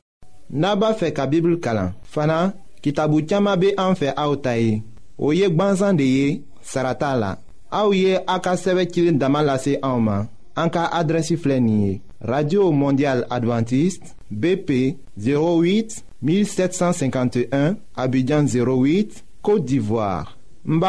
naba 0.49 0.95
fe 0.97 1.11
ka 1.13 1.27
bibl 1.29 1.59
kalan, 1.61 1.93
fana 2.09 2.55
ki 2.81 2.95
tabou 2.97 3.21
tiyama 3.21 3.59
be 3.61 3.75
an 3.77 3.93
fe 4.01 4.15
aoutayi, 4.17 4.81
o 5.21 5.35
yek 5.37 5.53
banzan 5.61 6.01
de 6.01 6.09
ye, 6.09 6.31
sarata 6.63 7.13
la. 7.21 7.35
aw 7.71 7.91
ye 7.93 8.19
a 8.27 8.37
ka 8.41 8.55
sɛbɛ 8.57 8.85
radio 12.21 12.73
mondial 12.73 13.25
adventiste 13.31 14.15
bp 14.31 14.97
08 15.17 16.03
1751 16.21 17.77
abidjan 17.97 18.47
08 18.47 19.23
côte 19.41 19.65
d'ivoire 19.67 20.37
n 20.67 20.83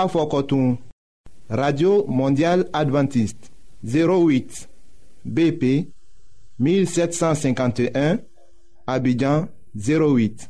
radio 1.49 2.05
mondial 2.07 2.65
adventiste 2.73 3.51
08 3.83 4.67
bp 5.27 5.87
1751 6.59 8.17
abidjan 8.87 9.47
08 9.77 10.49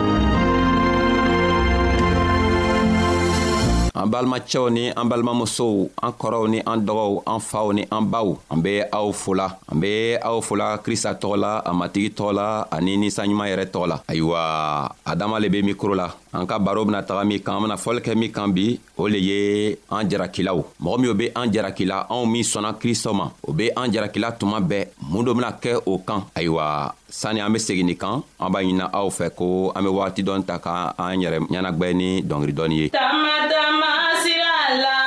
an 4.01 4.09
balimacɛw 4.09 4.65
ni 4.73 4.89
an 4.89 5.05
balimamusow 5.05 5.89
an 6.01 6.11
kɔrɔw 6.19 6.49
ni 6.49 6.59
an 6.65 6.77
dɔgɔw 6.81 7.21
an 7.29 7.39
faw 7.39 7.69
ni 7.71 7.85
an 7.91 8.03
baw 8.09 8.33
an 8.49 8.61
be 8.61 8.81
aw 8.91 9.11
fola 9.13 9.57
an 9.69 9.79
be 9.79 10.17
aw 10.23 10.41
fola 10.41 10.77
krista 10.81 11.13
tɔgɔ 11.13 11.35
la 11.37 11.61
a 11.63 11.71
matigi 11.73 12.09
tɔgɔ 12.09 12.33
la 12.33 12.65
ani 12.71 12.97
ninsanɲuman 12.97 13.49
yɛrɛ 13.53 13.65
tɔgɔ 13.69 13.87
la 13.87 13.97
ayiwa 14.09 14.41
adama 15.05 15.39
le 15.39 15.49
be 15.49 15.61
mikro 15.61 15.93
la 15.95 16.09
an 16.33 16.45
ka 16.49 16.59
baro 16.59 16.85
bena 16.87 17.01
taga 17.09 17.23
min 17.27 17.39
kan 17.45 17.55
an 17.57 17.61
bena 17.65 17.75
fɔli 17.83 18.01
kɛ 18.05 18.13
min 18.15 18.31
kan 18.35 18.47
bi 18.55 18.79
o 18.97 19.07
le 19.13 19.17
ye 19.29 19.39
an 19.95 20.07
jarakilaw 20.09 20.57
mɔgɔ 20.83 20.97
minw 21.01 21.13
be 21.19 21.25
an 21.39 21.47
jarakila 21.53 21.97
anw 22.15 22.25
min 22.33 22.43
sɔnna 22.51 22.71
kristɔ 22.81 23.11
ma 23.19 23.25
o 23.47 23.53
be 23.57 23.69
an 23.79 23.91
jarakila 23.93 24.31
tuma 24.39 24.59
bɛɛ 24.69 24.85
mun 25.11 25.25
do 25.25 25.33
bena 25.33 25.51
kɛ 25.63 25.71
o 25.85 25.97
kan 26.07 26.21
ayiwa 26.35 26.93
sanni 27.09 27.39
an 27.41 27.51
be 27.53 27.59
segin 27.59 27.85
nin 27.87 27.95
kan 27.97 28.23
an 28.39 28.49
b'a 28.53 28.63
ɲinina 28.63 28.85
aw 28.99 29.07
fɛ 29.17 29.27
ko 29.37 29.71
an 29.75 29.83
be 29.83 29.89
wagati 29.97 30.21
dɔni 30.23 30.45
ta 30.45 30.55
ka 30.57 30.93
an 30.97 31.19
yɛrɛ 31.23 31.37
ɲɛnagwɛ 31.51 31.87
ni 32.01 32.09
dɔngiri 32.29 32.53
dɔɔni 32.57 32.75
ye 32.81 32.85
tama 32.89 33.35
tama 33.51 33.91
sira 34.23 34.55
la 34.83 35.00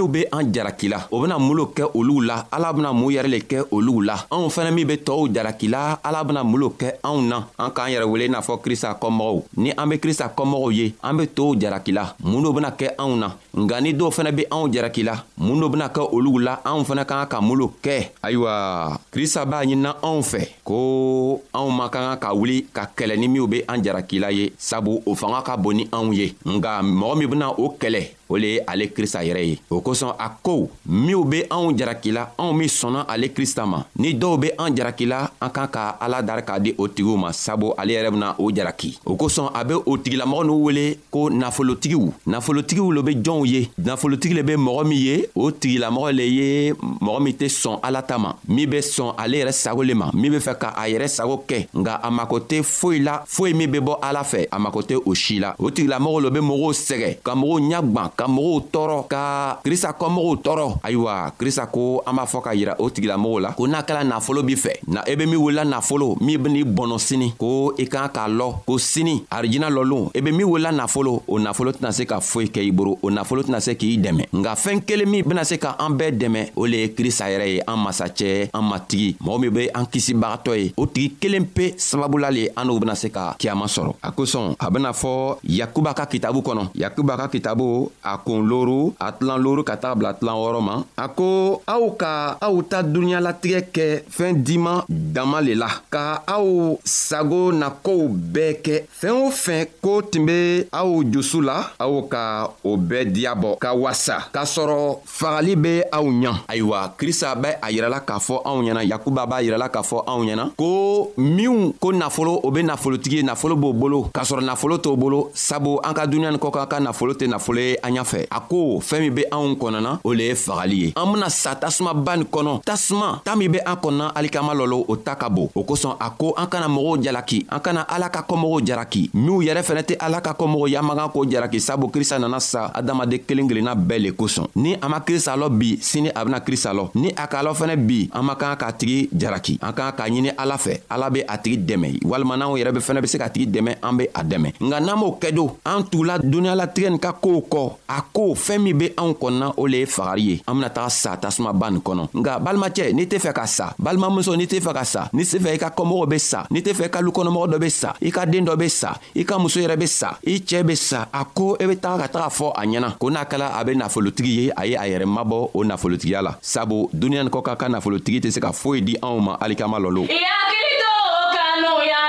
minw 0.00 0.08
be 0.08 0.24
an 0.32 0.48
jaraki 0.52 0.88
la 0.88 1.04
o 1.12 1.20
bena 1.20 1.38
mun 1.38 1.56
lo 1.56 1.66
kɛ 1.74 1.84
olugu 1.94 2.24
la 2.24 2.46
ala 2.50 2.72
bena 2.72 2.92
mun 2.92 3.10
yɛrɛ 3.12 3.28
le 3.28 3.38
kɛ 3.40 3.64
olugu 3.70 4.02
la 4.04 4.16
anw 4.32 4.48
fɛnɛ 4.48 4.72
min 4.72 4.86
be 4.86 4.96
tɔɔw 4.96 5.28
jaraki 5.32 5.68
la 5.70 5.98
ala 6.02 6.24
bena 6.24 6.42
mun 6.44 6.60
lo 6.60 6.70
kɛ 6.78 6.94
anw 7.04 7.20
na 7.28 7.44
an 7.58 7.70
k'an 7.70 7.90
yɛrɛ 7.92 8.04
wele 8.08 8.22
i 8.24 8.28
n'a 8.28 8.40
fɔ 8.40 8.60
krista 8.64 8.96
kɔmɔgɔw 9.00 9.42
ni 9.56 9.70
an 9.76 9.88
be 9.90 9.98
krista 9.98 10.32
kɔmɔgɔw 10.34 10.72
ye 10.74 10.94
an 11.04 11.16
be 11.18 11.26
tow 11.28 11.52
jaraki 11.54 11.92
la 11.92 12.14
mun 12.22 12.42
lo 12.42 12.52
bena 12.52 12.70
kɛ 12.70 12.94
anw 12.98 13.16
na 13.18 13.32
nga 13.56 13.80
ni 13.80 13.92
dɔw 13.92 14.10
fɛnɛ 14.10 14.32
be 14.34 14.44
anw 14.50 14.68
jaraki 14.72 15.02
la 15.04 15.20
mun 15.38 15.60
lo 15.60 15.68
bena 15.68 15.88
kɛ 15.88 16.08
olugu 16.12 16.38
la 16.42 16.56
anw 16.64 16.82
fɛnɛ 16.86 17.04
ka 17.06 17.24
ka 17.24 17.26
ka 17.26 17.40
mun 17.42 17.58
lo 17.58 17.72
kɛ 17.82 18.08
ayiwa 18.24 18.98
krista 19.12 19.44
b'a 19.44 19.64
ɲinina 19.66 19.96
anw 20.02 20.20
fɛ 20.22 20.48
ko 20.64 21.42
anw 21.52 21.68
man 21.76 21.90
ka 21.90 22.00
ka 22.00 22.16
ka 22.28 22.34
wuli 22.34 22.64
ka 22.72 22.88
kɛlɛ 22.96 23.18
ni 23.18 23.28
minw 23.28 23.46
be 23.50 23.62
an 23.68 23.82
jaraki 23.82 24.18
la 24.18 24.28
ye 24.30 24.50
sabu 24.56 25.02
o 25.04 25.14
fanga 25.14 25.42
ka 25.42 25.56
bon 25.56 25.74
ni 25.76 25.86
anw 25.92 26.12
ye 26.14 26.34
nga 26.46 26.80
mɔgɔ 26.82 27.16
min 27.18 27.28
bena 27.30 27.50
o 27.52 27.76
kɛlɛ 27.78 28.06
o 28.30 28.38
le 28.38 28.52
ye 28.54 28.62
ale 28.66 28.88
krista 28.94 29.22
yɛrɛ 29.24 29.42
ye 29.44 29.56
o 29.70 29.80
kosɔn 29.80 30.14
a 30.18 30.28
ko 30.42 30.68
minw 30.86 31.24
be 31.24 31.40
anw 31.50 31.72
jarakila 31.76 32.28
anw 32.38 32.52
min 32.54 32.68
sɔnna 32.68 33.04
ale 33.08 33.28
krista 33.34 33.66
ma 33.66 33.84
ni 33.98 34.14
dɔw 34.14 34.38
be 34.40 34.50
an 34.58 34.74
jarakila 34.76 35.18
an 35.40 35.50
kan 35.50 35.66
ka 35.68 35.82
ala 36.00 36.22
dari 36.22 36.42
k'a 36.46 36.60
di 36.60 36.74
o 36.78 36.86
tigiw 36.88 37.16
ma 37.18 37.32
sabu 37.32 37.72
ale 37.78 37.92
yɛrɛ 37.98 38.10
bena 38.12 38.34
o 38.38 38.50
jaraki 38.54 38.96
o 39.04 39.16
kosɔn 39.16 39.50
a 39.54 39.64
be 39.64 39.74
o 39.74 39.96
tigilamɔgɔ 39.98 40.44
n'u 40.46 40.62
wele 40.64 40.98
ko 41.10 41.28
nafolotigiw 41.30 42.12
nafolotigiw 42.26 42.92
lo 42.94 43.02
be 43.02 43.12
jɔnw 43.16 43.46
ye 43.46 43.68
nafolotigi 43.80 44.34
le 44.34 44.42
be 44.44 44.54
mɔgɔ 44.56 44.86
min 44.86 44.98
ye 44.98 45.26
o 45.34 45.50
tigilamɔgɔ 45.50 46.12
le 46.14 46.22
ye 46.22 46.72
mɔgɔ 46.72 47.22
min 47.22 47.34
tɛ 47.34 47.48
sɔn 47.50 47.80
ala 47.82 48.02
ta 48.02 48.18
ma 48.18 48.32
min 48.48 48.70
be 48.70 48.78
sɔn 48.78 49.14
ale 49.18 49.36
yɛrɛ 49.42 49.52
sago 49.52 49.82
le 49.82 49.94
ma 49.94 50.10
min 50.14 50.30
be 50.30 50.38
fɛ 50.38 50.56
ka 50.58 50.72
a 50.76 50.82
yɛrɛ 50.88 51.08
sago 51.10 51.44
kɛ 51.48 51.66
nga 51.74 51.98
a 52.02 52.10
mako 52.10 52.38
tɛ 52.40 52.62
foyi 52.62 53.00
la 53.02 53.24
foyi 53.26 53.54
min 53.54 53.66
be 53.70 53.80
bɔ 53.80 53.98
ala 54.00 54.22
fɛ 54.22 54.46
a 54.52 54.58
mako 54.58 54.82
tɛ 54.82 55.02
o 55.04 55.14
si 55.14 55.40
la 55.40 55.54
o 55.58 55.70
tigilamɔgɔ 55.70 56.22
lo 56.22 56.30
be 56.30 56.38
mɔgɔw 56.38 56.72
sɛgɛ 56.72 57.18
ka 57.24 57.34
mɔgɔw 57.34 57.58
ɲagwan 57.70 58.10
ka 58.20 58.26
mɔgɔw 58.28 58.60
tɔɔrɔ 58.72 58.98
ka 59.08 59.22
krista 59.64 59.90
kɔmɔgɔw 60.00 60.34
tɔɔrɔ 60.44 60.66
ayiwa 60.86 61.14
krista 61.38 61.66
ko 61.66 62.02
an 62.06 62.14
b'a 62.16 62.26
fɔ 62.26 62.42
ka 62.42 62.52
yira 62.54 62.74
o 62.78 62.90
tigilamɔgɔw 62.90 63.40
la 63.40 63.52
ko 63.52 63.66
n'a 63.66 63.80
kɛla 63.82 64.04
nafolo 64.04 64.42
b'i 64.42 64.54
fɛ 64.56 64.72
na 64.88 65.00
i 65.08 65.12
e 65.12 65.16
be 65.16 65.24
min 65.26 65.38
wulila 65.40 65.64
nafolo 65.64 66.16
min 66.20 66.36
ben'i 66.38 66.64
bɔnɔ 66.64 66.98
sini 67.00 67.32
ko 67.38 67.72
i 67.78 67.86
kan 67.86 68.08
k'a 68.12 68.28
lɔ 68.28 68.46
ko 68.66 68.76
sini 68.78 69.24
arijina 69.30 69.70
lɔlon 69.72 70.10
i 70.14 70.18
e 70.18 70.20
be 70.20 70.30
min 70.32 70.44
wulila 70.46 70.70
nafolo 70.72 71.22
o 71.26 71.38
nafolo 71.38 71.72
tɛna 71.72 71.92
se 71.92 72.04
ka 72.04 72.20
foyi 72.20 72.48
kɛ 72.52 72.60
i 72.62 72.70
boro 72.70 72.98
o 73.02 73.08
nafolo 73.10 73.42
tɛna 73.42 73.60
se 73.60 73.74
k'i 73.74 73.96
dɛmɛ 73.96 74.26
nga 74.34 74.54
fɛɛn 74.54 74.80
kelen 74.84 75.08
min 75.08 75.22
bena 75.24 75.44
se 75.44 75.56
ka 75.56 75.76
an 75.80 75.96
bɛɛ 75.98 76.18
dɛmɛ 76.18 76.50
o 76.56 76.66
le 76.66 76.76
ye 76.76 76.88
krista 76.92 77.24
yɛrɛ 77.30 77.46
ye 77.54 77.60
an 77.66 77.76
masacɛ 77.78 78.50
an 78.52 78.62
matigi 78.70 79.16
mɔgɔ 79.22 79.40
min 79.40 79.50
be 79.54 79.68
an 79.72 79.84
kisibagatɔ 79.86 80.56
ye 80.62 80.74
o 80.76 80.86
tigi 80.86 81.12
kelen 81.20 81.46
pe 81.54 81.74
sababula 81.78 82.30
le 82.30 82.50
an 82.56 82.64
n'u 82.66 82.78
bena 82.80 82.94
se 82.94 83.08
ka 83.08 83.34
kiyama 83.38 83.64
sɔrɔ 83.66 83.94
a 84.02 84.10
kosɔn 84.12 84.54
a 84.60 84.70
bena 84.70 84.92
fɔ 84.92 85.38
yakuba 85.44 85.94
ka 85.94 86.04
kitabu 86.06 86.40
kɔnɔ 86.42 86.70
yakuba 86.74 87.16
ka 87.16 87.28
kitabu 87.28 87.88
a 88.10 88.16
kun 88.26 88.42
loru 88.50 88.92
a 88.98 89.12
tilan 89.14 89.38
loru 89.40 89.62
ka 89.62 89.76
taga 89.78 89.94
bila 89.98 90.10
tilan 90.18 90.34
wɔɔrɔ 90.42 90.60
ma 90.68 90.74
a 90.96 91.06
ko 91.08 91.62
aw 91.66 91.82
ka 92.00 92.12
aw 92.46 92.54
ta 92.70 92.82
dunuɲalatigɛ 92.82 93.60
kɛ 93.74 93.86
fɛɛn 94.10 94.42
diman 94.46 94.78
dama 94.88 95.38
le 95.40 95.54
la 95.54 95.68
ka 95.90 96.22
aw 96.26 96.76
sago 96.84 97.52
na 97.52 97.70
kow 97.70 98.08
bɛɛ 98.10 98.54
kɛ 98.64 98.74
fɛɛn 98.90 99.14
o 99.24 99.30
fɛn 99.30 99.62
ko 99.82 100.02
tun 100.02 100.26
be 100.26 100.66
aw 100.72 100.90
jusu 101.06 101.38
la 101.40 101.70
aw 101.78 101.94
ka 102.10 102.50
o 102.64 102.76
bɛɛ 102.76 103.12
diyabɔ 103.14 103.58
ka 103.62 103.70
wasa 103.74 104.18
k'a 104.34 104.42
sɔrɔ 104.44 105.02
fagali 105.06 105.54
be 105.60 105.72
aw 105.92 106.04
ɲa 106.04 106.32
ayiwa 106.50 106.78
krista 106.98 107.34
bɛ 107.34 107.58
a 107.62 107.68
yirɛla 107.70 108.02
k'a 108.04 108.18
fɔ 108.18 108.42
anw 108.44 108.58
ɲɛna 108.66 108.82
yakuba 108.88 109.26
b'a 109.26 109.42
yirɛla 109.42 109.70
k'a 109.70 109.82
fɔ 109.82 110.04
anw 110.10 110.22
ɲɛna 110.26 110.44
ko 110.58 110.68
minw 111.16 111.72
ko 111.80 111.92
nafolo 111.92 112.40
o 112.42 112.50
be 112.50 112.60
nafolotigi 112.62 113.20
ye 113.20 113.22
nafolo 113.22 113.54
b'o 113.56 113.72
bolo 113.72 114.10
k'a 114.12 114.22
sɔrɔ 114.24 114.42
nafolo 114.44 114.78
t'o 114.82 114.96
bolo 114.96 115.30
sabu 115.34 115.78
an 115.84 115.94
ka 115.94 116.06
duniɲa 116.06 116.32
ni 116.32 116.38
kɔ 116.38 116.50
kan 116.52 116.66
ka 116.66 116.78
nafolo 116.80 117.12
tɛ 117.14 117.26
nafolo 117.28 117.58
ye 117.60 117.76
an 117.82 117.99
ɲafɛ 118.00 118.20
a 118.30 118.40
ko 118.40 118.80
fɛɛn 118.80 119.00
min 119.00 119.14
be 119.14 119.22
anw 119.30 119.54
kɔnɔna 119.60 120.00
o 120.04 120.12
le 120.14 120.24
ye 120.28 120.34
fagali 120.34 120.76
ye 120.82 120.92
an 120.96 121.12
bena 121.12 121.28
sa 121.30 121.54
tasumaba 121.54 122.16
nin 122.16 122.24
kɔnɔ 122.26 122.62
tasuma 122.64 123.20
taa 123.24 123.36
min 123.36 123.52
be 123.52 123.58
an 123.66 123.74
kɔnɔna 123.76 124.12
alikama 124.14 124.52
lɔ 124.54 124.66
lo 124.68 124.84
o 124.88 124.96
ta 124.96 125.14
ka 125.14 125.28
bon 125.28 125.48
o 125.54 125.62
kosɔn 125.64 125.96
a 126.00 126.10
ko 126.10 126.34
an 126.36 126.46
kana 126.46 126.68
mɔgɔw 126.68 126.98
jalaki 127.04 127.46
an 127.50 127.60
kana 127.60 127.80
ala 127.88 128.08
ka 128.10 128.22
kɔmɔgɔw 128.28 128.62
jalaki 128.66 129.10
minw 129.14 129.38
yɛrɛ 129.42 129.62
fɛnɛ 129.62 129.82
tɛ 129.84 129.96
ala 130.00 130.20
ka 130.20 130.34
kɔmɔgɔ 130.38 130.68
yamagan 130.74 131.08
k'o 131.12 131.24
jalaki 131.28 131.60
sabu 131.60 131.88
krista 131.88 132.18
nana 132.20 132.40
sa 132.40 132.70
adamaden 132.74 133.20
kelen 133.26 133.48
kelenna 133.48 133.74
bɛɛ 133.74 134.02
le 134.02 134.10
kosɔn 134.12 134.46
ni 134.56 134.74
an 134.74 134.88
ma 134.90 135.00
krista 135.00 135.36
lɔ 135.36 135.48
bi 135.58 135.76
sini 135.80 136.10
a 136.14 136.24
bena 136.24 136.40
krista 136.40 136.72
lɔ 136.74 136.90
ni 136.94 137.10
a 137.16 137.26
k'a 137.26 137.42
lɔ 137.44 137.54
fɛnɛ 137.54 137.76
bi 137.86 138.08
an 138.12 138.22
man 138.26 138.36
kan 138.36 138.56
k'a 138.56 138.72
tigi 138.78 139.08
jaraki 139.12 139.58
an 139.62 139.72
kan 139.72 139.92
k'a 139.96 140.08
ɲini 140.08 140.32
ala 140.38 140.56
fɛ 140.56 140.80
ala 140.90 141.10
be 141.10 141.20
a 141.26 141.38
tigi 141.38 141.58
dɛmɛ 141.64 142.02
walima 142.04 142.36
n'anw 142.36 142.56
yɛrɛ 142.62 142.72
be 142.74 142.80
fɛnɛ 142.80 143.00
be 143.02 143.06
se 143.08 143.18
k'a 143.18 143.28
tigi 143.30 143.46
dɛmɛ 143.48 143.76
an 143.82 143.96
be 143.96 144.04
a 144.14 144.22
dɛmɛ 144.24 144.54
nka 144.60 144.80
n'an 144.80 144.98
m'o 144.98 145.18
kɛ 145.20 145.34
do 145.34 145.50
an 145.66 145.82
tugula 145.90 146.18
duniɲalatigɛ 146.20 146.90
nin 146.90 146.98
ka 146.98 147.12
koow 147.12 147.40
kɔ 147.40 147.76
a 147.90 148.02
ko 148.12 148.34
fɛɛn 148.38 148.58
min 148.62 148.78
be 148.78 148.86
anw 148.96 149.12
kɔnɔna 149.20 149.54
o 149.58 149.66
le 149.66 149.78
ye 149.82 149.86
fagari 149.86 150.22
ye 150.22 150.34
an 150.46 150.54
bena 150.54 150.70
taga 150.70 150.90
sa 150.90 151.16
tasumaba 151.18 151.70
nin 151.70 151.80
kɔnɔ 151.82 152.06
nga 152.14 152.38
balimacɛ 152.38 152.92
n'i 152.94 153.06
tɛ 153.10 153.18
fɛ 153.18 153.32
ka 153.34 153.44
sa 153.46 153.72
balimamuso 153.78 154.36
n'i 154.38 154.46
tɛ 154.46 154.60
fɛ 154.62 154.72
ka 154.78 154.84
sa 154.86 155.02
n'i 155.12 155.22
tɛ 155.26 155.38
fɛ 155.42 155.50
i 155.54 155.58
ka 155.58 155.70
kɔmɔgɔw 155.74 156.06
be 156.08 156.18
sa 156.18 156.46
n'i 156.50 156.60
tɛ 156.62 156.72
fɛ 156.78 156.84
i 156.86 156.90
ka 156.94 157.00
lukɔnɔmɔgɔ 157.02 157.50
dɔ 157.52 157.58
be 157.60 157.70
sa 157.70 157.90
i 158.00 158.10
ka 158.14 158.24
deen 158.26 158.46
dɔ 158.46 158.54
be 158.56 158.68
sa 158.68 158.94
i 159.14 159.24
ka 159.26 159.38
muso 159.38 159.58
yɛrɛ 159.60 159.76
be 159.78 159.86
sa 159.86 160.14
i 160.26 160.38
cɛɛ 160.38 160.62
be 160.66 160.76
sa 160.76 161.08
a 161.12 161.24
ko 161.24 161.56
i 161.58 161.64
e 161.64 161.66
be 161.66 161.76
taga 161.76 162.02
ka 162.02 162.08
taga 162.14 162.28
fɔ 162.30 162.52
a 162.54 162.62
ɲɛna 162.64 162.98
ko 162.98 163.10
n'a 163.10 163.24
kɛla 163.26 163.58
a 163.60 163.64
be 163.64 163.72
nafolotigi 163.74 164.30
ye 164.40 164.50
a 164.56 164.64
ye 164.66 164.76
a 164.76 164.86
yɛrɛ 164.94 165.06
mabɔ 165.18 165.50
o 165.54 165.64
nafolotigiya 165.64 166.22
la 166.22 166.36
sabu 166.40 166.88
duniɲa 166.94 167.24
nin 167.26 167.30
kɔ 167.30 167.42
ka 167.42 167.56
ka 167.56 167.66
nafolotigi 167.68 168.20
tɛ 168.20 168.30
se 168.30 168.40
ka 168.40 168.50
foyi 168.52 168.82
di 168.84 168.94
anw 169.02 169.18
ma 169.20 169.36
alikama 169.40 169.78
lɔlo 169.78 170.06
i 170.10 170.20
hakili 170.30 170.72
to 170.80 170.90
o 170.90 171.24
kanu 171.34 171.74
ya 171.90 171.99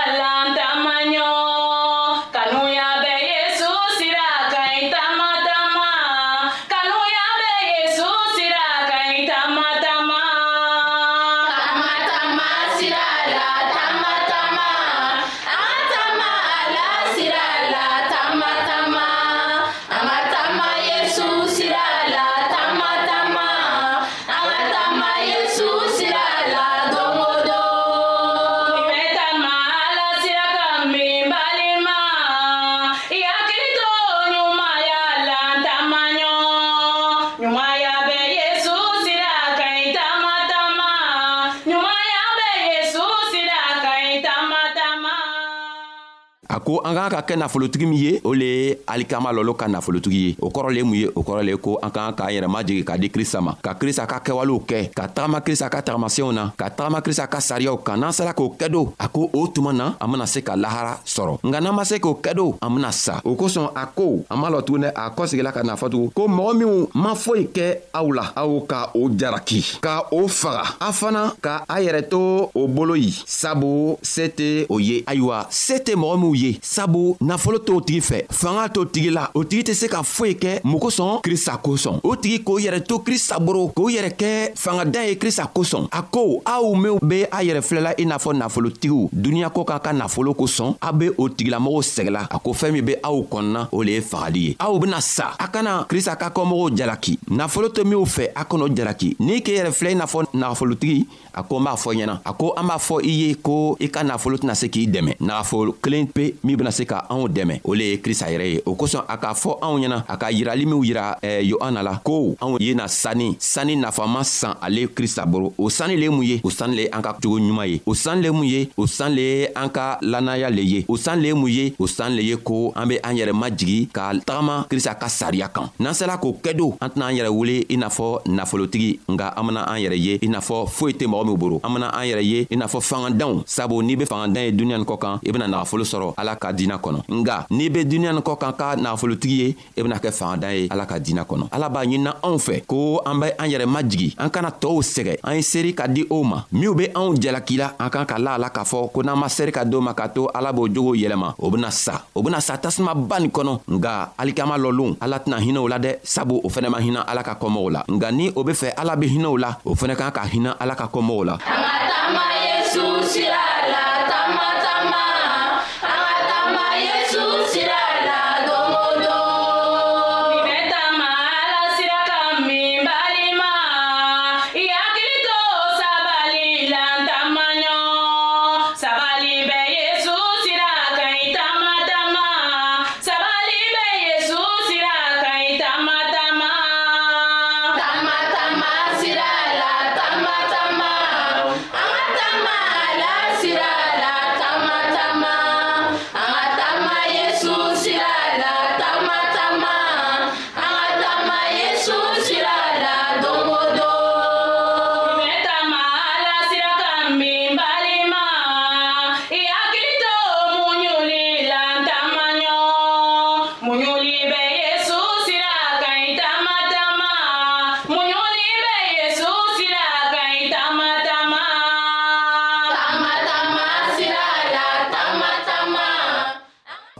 an 46.91 46.97
k'an 46.97 47.09
ka 47.13 47.21
kɛ 47.23 47.35
nafolotigi 47.39 47.85
min 47.87 47.97
ye 47.99 48.19
o 48.23 48.33
le 48.35 48.43
ye 48.45 48.77
alikama 48.87 49.31
lɔlɔ 49.31 49.55
ka 49.55 49.67
nafolotigi 49.67 50.17
ye 50.27 50.35
o 50.41 50.49
kɔrɔ 50.49 50.69
le 50.73 50.77
ye 50.77 50.83
mun 50.83 50.95
ye 50.95 51.07
o 51.15 51.23
kɔrɔ 51.23 51.45
le 51.45 51.51
ye 51.51 51.57
ko 51.57 51.79
an 51.81 51.89
k'an 51.91 52.13
k'an 52.15 52.29
yɛrɛ 52.35 52.47
majigi 52.51 52.83
ka 52.83 52.97
di 52.97 53.09
krista 53.09 53.39
ma 53.41 53.55
ka 53.63 53.73
krista 53.75 54.05
ka 54.07 54.19
kɛwalew 54.19 54.59
kɛ 54.67 54.91
ka 54.93 55.07
tagama 55.07 55.39
krista 55.41 55.69
ka 55.69 55.81
tagamasenw 55.81 56.31
na 56.33 56.49
ka 56.57 56.69
tagama 56.69 57.01
krista 57.01 57.27
ka 57.29 57.39
sariyaw 57.39 57.77
kan 57.83 57.97
n'an 57.99 58.11
sera 58.13 58.33
k'o 58.33 58.55
kɛ 58.59 58.67
do 58.71 58.91
a 58.99 59.07
ko 59.07 59.29
o 59.33 59.47
tuma 59.47 59.71
na 59.75 59.95
an 60.01 60.07
bena 60.11 60.27
se 60.27 60.41
ka 60.43 60.53
lahara 60.55 60.97
sɔrɔ 61.05 61.39
nka 61.43 61.61
n'an 61.61 61.73
ma 61.75 61.83
se 61.85 61.95
k'o 61.97 62.19
kɛ 62.21 62.35
do 62.35 62.55
an 62.61 62.69
bena 62.75 62.91
sa 62.91 63.21
o 63.23 63.35
kosɔn 63.35 63.71
a 63.75 63.85
ko 63.87 64.25
an 64.29 64.37
m'a 64.39 64.49
lɔ 64.51 64.59
tugunɛ 64.61 64.91
a 64.95 65.09
kɔsegila 65.15 65.53
ka 65.53 65.63
na 65.63 65.75
fɔ 65.79 65.87
tugun 65.89 66.11
ko 66.13 66.27
mɔgɔ 66.27 66.55
minw 66.59 66.89
ma 66.95 67.13
foyi 67.15 67.47
kɛ 67.53 67.75
aw 67.95 68.11
la 68.11 68.33
aw 68.35 68.59
ka 68.67 68.91
o 68.95 69.07
jaraki 69.09 69.79
ka 69.79 70.01
o 70.11 70.27
faga 70.27 70.75
a 70.79 70.91
fana 70.91 71.33
ka 71.41 71.63
a 71.69 71.75
yɛrɛ 71.79 72.09
to 72.11 72.49
o 72.53 72.67
bolo 72.67 72.93
ye 72.95 73.11
sabu 73.25 73.95
se 74.03 74.27
tɛ 74.29 74.65
o 74.69 74.77
ye 74.79 75.03
ayiwa 75.07 75.47
se 75.51 75.79
tɛ 75.79 75.95
mɔgɔ 75.95 76.19
minw 76.19 76.35
ye 76.35 76.51
sabu 76.81 77.17
nafolo 77.21 77.57
t'o 77.59 77.81
tigi 77.81 77.99
fɛ 78.01 78.23
fanga 78.31 78.67
t'o 78.69 78.85
tigi 78.85 79.09
la 79.09 79.29
o 79.33 79.43
tigi 79.45 79.63
tɛ 79.71 79.73
se 79.73 79.87
ka 79.87 80.01
foyi 80.03 80.33
kɛ 80.33 80.61
mun 80.63 80.79
kosɔn 80.81 81.21
krista 81.21 81.57
kosɔn 81.63 81.99
o 82.03 82.15
tigi 82.15 82.39
k'o 82.43 82.57
yɛrɛ 82.59 82.81
to 82.87 82.97
krista 83.05 83.37
boro 83.39 83.67
k'o 83.75 83.89
yɛrɛ 83.89 84.11
kɛ 84.17 84.51
fangada 84.57 85.03
ye 85.07 85.13
krista 85.17 85.45
kosɔn 85.53 85.87
a 85.91 86.01
ko 86.01 86.41
aw 86.45 86.73
minw 86.75 86.97
be 87.07 87.21
a 87.31 87.43
yɛrɛ 87.45 87.61
filɛla 87.61 87.93
i 87.99 88.05
n'a 88.05 88.17
fɔ 88.17 88.33
nafolotigiw 88.37 89.09
duniɲa 89.13 89.49
ko 89.53 89.63
ka 89.63 89.77
ka 89.79 89.91
nafolo 89.93 90.33
kosɔn 90.33 90.75
a 90.81 90.91
be 90.91 91.09
o 91.17 91.29
tigilamɔgɔw 91.29 91.81
sɛgɛla 91.83 92.25
a 92.31 92.39
ko 92.39 92.49
fɛɛn 92.53 92.71
min 92.73 92.85
be 92.85 92.95
aw 93.03 93.21
kɔnɔna 93.29 93.67
o 93.71 93.77
le 93.83 93.91
ye 93.91 94.01
fagali 94.01 94.39
ye 94.43 94.55
aw 94.59 94.79
bena 94.79 95.01
sa 95.01 95.33
a 95.39 95.47
kana 95.49 95.85
krista 95.87 96.15
ka 96.17 96.29
kɔmɔgɔw 96.31 96.75
jalaki 96.77 97.19
nafolo 97.29 97.69
tɛ 97.69 97.85
minw 97.85 98.05
fɛ 98.05 98.29
a 98.35 98.45
kan'o 98.45 98.67
jalaki 98.75 99.15
n'i 99.19 99.39
k'i 99.41 99.57
yɛrɛ 99.61 99.71
filɛ 99.81 99.91
i 99.91 99.95
n'a 99.95 100.05
fɔ 100.07 100.25
nafolotigi 100.33 101.05
a 101.33 101.43
ko 101.43 101.59
n 101.59 101.63
b'a 101.63 101.75
fɔ 101.75 101.93
i 101.93 101.97
ɲɛna 101.99 102.15
a 102.25 102.33
ko 102.33 102.53
an 102.57 102.67
b'a 102.67 102.77
fɔ 102.77 102.97
i 103.05 103.09
ye 103.21 103.33
ko 103.35 103.77
i 103.79 103.87
ka 103.89 104.03
nafolo 104.03 104.37
tɛna 104.37 104.55
se 104.55 104.67
k'i 104.67 104.87
dɛmɛ 104.87 105.15
nagafolo 105.21 105.75
kelen 105.81 106.07
pe 106.07 106.33
min 106.43 106.57
bena 106.57 106.71
se 106.71 106.83
ka 106.85 107.05
anw 107.09 107.27
dɛmɛ 107.27 107.61
o 107.63 107.73
le 107.73 107.83
ye 107.95 108.01
krista 108.01 108.27
yɛrɛ 108.29 108.45
ye 108.53 108.61
o 108.65 108.75
kosɔn 108.75 109.03
a 109.07 109.17
k'a 109.17 109.33
fɔ 109.33 109.57
anw 109.61 109.79
ɲɛna 109.79 110.03
a 110.07 110.17
ka 110.17 110.27
yirali 110.31 110.65
minw 110.65 110.81
yira 110.83 111.17
eh, 111.23 111.41
yohana 111.43 111.83
la 111.83 111.97
ko 112.03 112.35
anw 112.41 112.57
yena 112.59 112.87
sanni 112.87 113.35
sanni 113.39 113.75
nafama 113.75 114.23
san 114.25 114.55
ale 114.61 114.87
krista 114.87 115.25
boro 115.25 115.53
o 115.57 115.69
sanni 115.69 115.95
le 115.95 116.01
ye 116.03 116.09
mun 116.09 116.23
ye 116.23 116.41
o 116.43 116.49
sanni 116.49 116.75
le 116.75 116.81
ye 116.83 116.89
an 116.91 117.01
ka 117.01 117.13
cogo 117.21 117.39
ɲuman 117.39 117.67
ye 117.67 117.81
o 117.85 117.93
sanni 117.93 118.21
le 118.21 118.27
ye 118.27 118.31
mun 118.33 118.45
ye 118.47 118.67
o 118.77 118.87
sanni 118.87 119.15
le 119.15 119.21
ye 119.21 119.47
an 119.55 119.69
ka 119.69 119.97
lannaya 120.01 120.49
le 120.49 120.61
ye 120.61 120.85
o 120.87 120.97
sanni 120.97 121.21
le 121.23 121.27
ye 121.29 121.33
mun 121.33 121.49
ye 121.49 121.73
o 121.79 121.87
sanni 121.87 122.15
le 122.17 122.23
ye 122.23 122.35
ko 122.37 122.73
an 122.75 122.87
be 122.87 122.99
an 123.03 123.13
yɛrɛ 123.15 123.33
majigi 123.33 123.87
ka 123.93 124.11
tagama 124.25 124.65
krista 124.69 124.95
ka 124.97 125.07
sariya 125.07 125.47
kan 125.49 125.69
n'an 125.79 125.93
sela 125.93 126.17
k'o 126.19 126.33
kɛdo 126.41 126.77
an 126.81 126.89
tɛna 126.89 127.07
an 127.09 127.15
yɛrɛ 127.15 127.29
wele 127.31 127.65
i 127.69 127.77
n'a 127.77 127.87
fɔ 127.87 128.21
nafolotigi 128.27 128.99
nga 129.07 129.33
an 129.37 129.47
bena 129.47 129.61
an 129.69 129.79
yɛrɛ 129.79 129.97
ye 129.99 130.19
i 130.21 130.27
n'a 130.27 130.39
fɔ 130.39 130.67
foyi 130.67 130.93
tɛ 130.93 131.07
mɔgɔ 131.07 131.20
mɔgɔ 131.21 131.21
min 131.31 131.37
boro 131.37 131.59
an 131.63 131.73
bena 131.73 131.87
an 131.93 132.05
yɛrɛ 132.05 132.23
ye 132.23 132.47
i 132.51 132.55
n'a 132.55 132.67
fɔ 132.67 132.81
fangadanw 132.81 133.43
sabu 133.45 133.81
n'i 133.83 133.95
be 133.95 134.05
fangadan 134.05 134.41
ye 134.43 134.51
duniɲa 134.51 134.77
nin 134.77 134.85
kɔ 134.85 134.97
kan 134.99 135.19
i 135.25 135.31
bena 135.31 135.45
nagafolo 135.47 135.83
sɔrɔ 135.85 136.13
ala 136.17 136.35
ka 136.35 136.51
diinɛ 136.53 136.77
kɔnɔ 136.79 136.99
nga 137.09 137.45
n'i 137.49 137.69
be 137.69 137.83
duniɲa 137.85 138.13
nin 138.13 138.21
kɔ 138.21 138.37
kan 138.39 138.51
ka 138.53 138.75
nagafolotigi 138.75 139.35
ye 139.37 139.55
i 139.77 139.81
bena 139.81 139.97
kɛ 139.99 140.11
fangadan 140.11 140.51
ye 140.55 140.67
ala 140.71 140.85
ka 140.85 140.95
diinɛ 140.99 141.23
kɔnɔ 141.25 141.47
ala 141.53 141.69
b'a 141.69 141.85
ɲinina 141.85 142.13
anw 142.25 142.37
fɛ 142.37 142.63
ko 142.65 142.99
an 143.05 143.19
be 143.19 143.27
an 143.39 143.47
yɛrɛ 143.47 143.65
majigi 143.69 144.15
an 144.17 144.29
kana 144.29 144.49
tɔɔw 144.51 144.81
sɛgɛ 144.81 145.17
an 145.23 145.35
ye 145.35 145.41
seeri 145.41 145.73
ka 145.75 145.85
di 145.87 146.05
o 146.09 146.23
ma 146.23 146.43
minw 146.51 146.73
be 146.75 146.87
anw 146.95 147.15
jalaki 147.15 147.57
la 147.57 147.69
an 147.79 147.89
kan 147.89 148.05
ka 148.05 148.17
la 148.17 148.33
a 148.33 148.37
la 148.39 148.49
k'a 148.49 148.63
fɔ 148.65 148.91
ko 148.91 149.01
n'an 149.03 149.17
ma 149.17 149.27
seri 149.29 149.51
ka 149.51 149.63
di 149.65 149.75
o 149.77 149.81
ma 149.81 149.93
k'a 149.93 150.09
to 150.13 150.27
ala 150.33 150.51
b'o 150.51 150.67
jogow 150.67 150.95
yɛlɛma 150.97 151.35
o 151.39 151.49
bena 151.49 151.71
sa 151.71 152.01
o 152.15 152.21
bena 152.21 152.39
sa 152.41 152.57
tasumaba 152.57 153.19
nin 153.21 153.29
kɔnɔ 153.31 153.59
nga 153.69 154.11
alikama 154.17 154.57
lɔlon 154.57 154.97
ala 154.99 155.19
tɛna 155.19 155.39
hinɛw 155.39 155.67
la 155.69 155.77
dɛ 155.79 155.99
sabu 156.03 156.41
o 156.43 156.49
fɛnɛ 156.49 156.69
ma 156.69 156.79
hinɛ 156.79 157.01
ala 157.07 157.23
ka 157.23 157.35
kɔmɔgɔw 157.39 157.71
la 157.71 157.83
nga 157.87 158.11
ni 158.11 158.31
o 158.35 158.43
be 158.43 158.53
fɛ 158.53 158.71
ala 158.77 158.95
be 158.97 159.07
hinɛw 159.07 159.37
la 159.39 159.55
o 159.65 159.75
fɛnɛ 159.75 159.95
kan 159.97 160.11
ka 160.11 160.21
hinɛ 160.25 160.55
ala 160.59 160.75
ka 160.75 160.87
kɔmɔ 160.91 161.09
lamɔgɔw 161.11 161.23
la. 161.25 161.33
an 161.33 161.39
ka 161.39 161.87
taama 161.89 162.23
yesu 162.41 162.83
sira 163.11 163.41
la. 163.45 163.60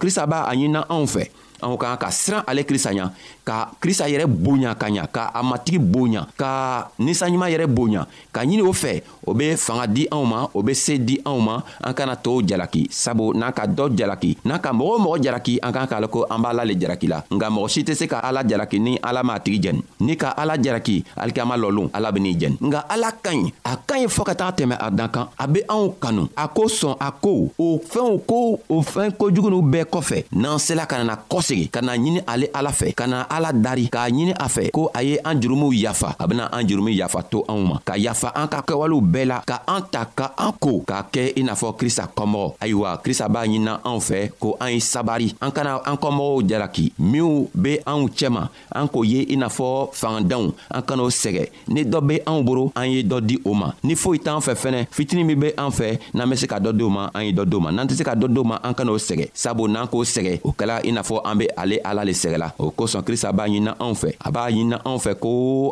krista 0.01 0.25
b'a 0.25 0.41
a 0.49 0.53
ɲinina 0.57 0.81
anw 0.93 1.05
fɛ 1.13 1.23
anw 1.61 1.77
kan 1.77 1.95
ka 2.01 2.09
siran 2.09 2.41
ale 2.49 2.65
krista 2.65 2.89
ɲa 2.91 3.13
ka 3.45 3.71
krista 3.79 4.09
yɛrɛ 4.09 4.25
bonya 4.27 4.73
ka 4.75 4.87
ɲa 4.89 5.05
ka 5.07 5.23
a 5.29 5.39
matigi 5.45 5.77
bonya 5.79 6.25
ka 6.35 6.89
ninsanɲuman 6.99 7.49
yɛrɛ 7.53 7.65
bonya 7.69 8.01
ka 8.33 8.41
ɲini 8.43 8.65
o 8.65 8.73
fɛ 8.73 9.01
o 9.25 9.33
be 9.33 9.55
fanga 9.55 9.85
di 9.87 10.07
anw 10.11 10.25
ma 10.25 10.45
o 10.53 10.59
be 10.61 10.73
se 10.73 10.97
di 10.97 11.21
anw 11.23 11.39
ma 11.39 11.61
an 11.81 11.93
kana 11.93 12.15
tɔɔw 12.17 12.41
jalaki 12.49 12.89
sabu 12.89 13.31
n'an 13.37 13.53
ka 13.53 13.65
dɔ 13.69 13.93
jalaki 13.95 14.37
n'an 14.43 14.59
ka 14.59 14.73
mɔgɔ 14.73 14.89
o 14.89 14.99
mɔgɔ 14.99 15.17
jalaki 15.23 15.53
an 15.61 15.71
kan 15.73 15.87
k'ale 15.87 16.09
ko 16.09 16.25
an 16.29 16.41
b'a 16.41 16.51
la 16.53 16.63
le 16.65 16.73
jalaki 16.75 17.07
la 17.07 17.21
nka 17.29 17.47
mɔgɔ 17.49 17.67
si 17.69 17.81
tɛ 17.85 17.93
se 17.95 18.05
ka 18.09 18.19
ala 18.19 18.41
jalaki 18.43 18.77
ni 18.81 18.97
ala 19.01 19.23
m'a 19.23 19.37
tigi 19.39 19.59
jɛni 19.69 19.81
ni 20.01 20.15
ka 20.17 20.29
ala 20.33 20.57
jalaki 20.57 21.05
alikiyama 21.15 21.55
lɔlon 21.57 21.89
ala 21.93 22.11
ben'i 22.11 22.33
jɛni 22.35 22.57
nka 22.59 22.85
ala 22.89 23.11
ka 23.13 23.31
ɲi 23.31 23.49
a 23.63 23.77
ka 23.77 23.95
ɲi 23.95 24.07
fɔɔ 24.09 24.25
ka 24.25 24.33
taga 24.35 24.51
tɛmɛ 24.57 24.75
a 24.81 24.87
dan 24.89 25.09
kan 25.09 25.25
a 25.37 25.45
be 25.47 25.61
anw 25.69 25.93
kanu 26.01 26.27
a 26.35 26.47
ko 26.47 26.65
sɔn 26.65 26.97
a 26.99 27.09
ko 27.11 27.51
o 27.57 27.67
fɛnw 27.77 28.25
ko 28.25 28.57
o 28.67 28.77
fɛn 28.81 29.13
kojugu 29.17 29.49
n'u 29.51 29.61
bɛɛ 29.61 29.85
kɔfɛ 29.85 30.17
n'an 30.33 30.57
sela 30.57 30.87
ka 30.87 30.97
nana 30.97 31.15
kɔsɛ 31.29 31.50
segin 31.51 31.67
ka 31.67 31.83
na 31.83 31.99
ɲini 31.99 32.23
ale 32.23 32.47
ala 32.55 32.71
fɛ 32.71 32.95
ka 32.95 33.03
na 33.11 33.27
ala 33.27 33.51
dari 33.51 33.89
k'a 33.91 34.07
ɲini 34.07 34.31
a 34.39 34.47
fɛ 34.47 34.71
ko 34.71 34.87
a 34.95 35.03
ye 35.03 35.19
an 35.19 35.35
jurumiw 35.35 35.73
yafa 35.75 36.15
a 36.15 36.23
bena 36.27 36.47
an 36.47 36.63
jurumi 36.63 36.95
yafa 36.95 37.19
to 37.27 37.43
anw 37.51 37.59
ma 37.59 37.75
ka 37.83 37.97
yafa 37.99 38.31
an 38.31 38.47
ka 38.47 38.63
kɛwalew 38.63 39.03
bɛɛ 39.03 39.25
la 39.27 39.37
ka 39.43 39.59
an 39.67 39.83
ta 39.91 40.07
ka 40.07 40.31
an 40.39 40.55
ko 40.55 40.79
k'a 40.87 41.03
kɛ 41.11 41.35
i 41.35 41.43
n'a 41.43 41.53
fɔ 41.59 41.75
krista 41.75 42.07
kɔmɔgɔ 42.15 42.47
ayiwa 42.63 42.89
krista 43.03 43.27
b'a 43.27 43.43
ɲinina 43.43 43.73
anw 43.83 43.99
fɛ 43.99 44.31
ko 44.39 44.55
an 44.63 44.71
ye 44.71 44.79
sabari 44.79 45.35
an 45.43 45.51
kana 45.51 45.81
an 45.83 45.99
kɔmɔgɔw 45.99 46.39
jalaki 46.47 46.93
minw 46.99 47.51
be 47.53 47.81
anw 47.85 48.07
cɛma 48.15 48.47
an 48.71 48.87
k'o 48.87 49.03
ye 49.03 49.27
i 49.35 49.35
n'a 49.35 49.51
fɔ 49.51 49.91
fangadenw 49.91 50.55
an 50.71 50.81
kan'o 50.87 51.09
sɛgɛ 51.11 51.51
ni 51.67 51.83
dɔ 51.83 51.99
be 51.99 52.15
anw 52.25 52.43
boro 52.47 52.71
an 52.79 52.87
ye 52.87 53.03
dɔ 53.03 53.19
di 53.19 53.35
o 53.43 53.51
ma 53.53 53.75
ni 53.83 53.95
foyi 53.95 54.23
t'an 54.23 54.39
fɛ 54.39 54.55
fɛnɛ 54.55 54.87
fitini 54.87 55.27
min 55.27 55.37
be 55.39 55.51
an 55.57 55.67
fɛ 55.69 55.99
n'an 56.15 56.29
be 56.31 56.37
se 56.37 56.47
ka 56.47 56.55
dɔ 56.59 56.71
di 56.71 56.81
o 56.83 56.87
ma 56.89 57.11
an 57.11 57.27
ye 57.27 57.33
dɔ 57.33 57.43
di 57.43 57.55
o 57.55 57.59
ma 57.59 57.71
n'an 57.75 57.87
tɛ 57.91 57.99
se 57.99 58.03
ka 58.07 58.15
dɔ 58.15 58.31
di 58.31 58.39
o 58.39 58.43
ma 58.47 58.55
an 58.63 58.71
kan'o 58.73 58.95
sɛgɛ 58.95 59.27
sabu 59.33 59.67
n'an 59.67 59.91
k'o 59.91 60.05
sɛgɛ 60.07 60.39
o 60.47 60.55
kɛla 60.55 60.79
i 60.87 60.93
n'a 60.95 61.03
fɔ 61.03 61.19
an 61.27 61.40
be 61.41 61.49
ale 61.57 61.81
ala 61.89 62.03
le 62.05 62.13
sɛgɛla 62.21 62.53
o 62.59 62.71
kosɔn 62.77 63.03
krista 63.07 63.31
b'a 63.33 63.47
ɲinina 63.47 63.73
anw 63.79 63.95
fɛ 64.01 64.09
a 64.25 64.31
b'a 64.31 64.49
ɲinina 64.49 64.77
anw 64.85 64.99
fɛ 65.05 65.11
ko 65.23 65.29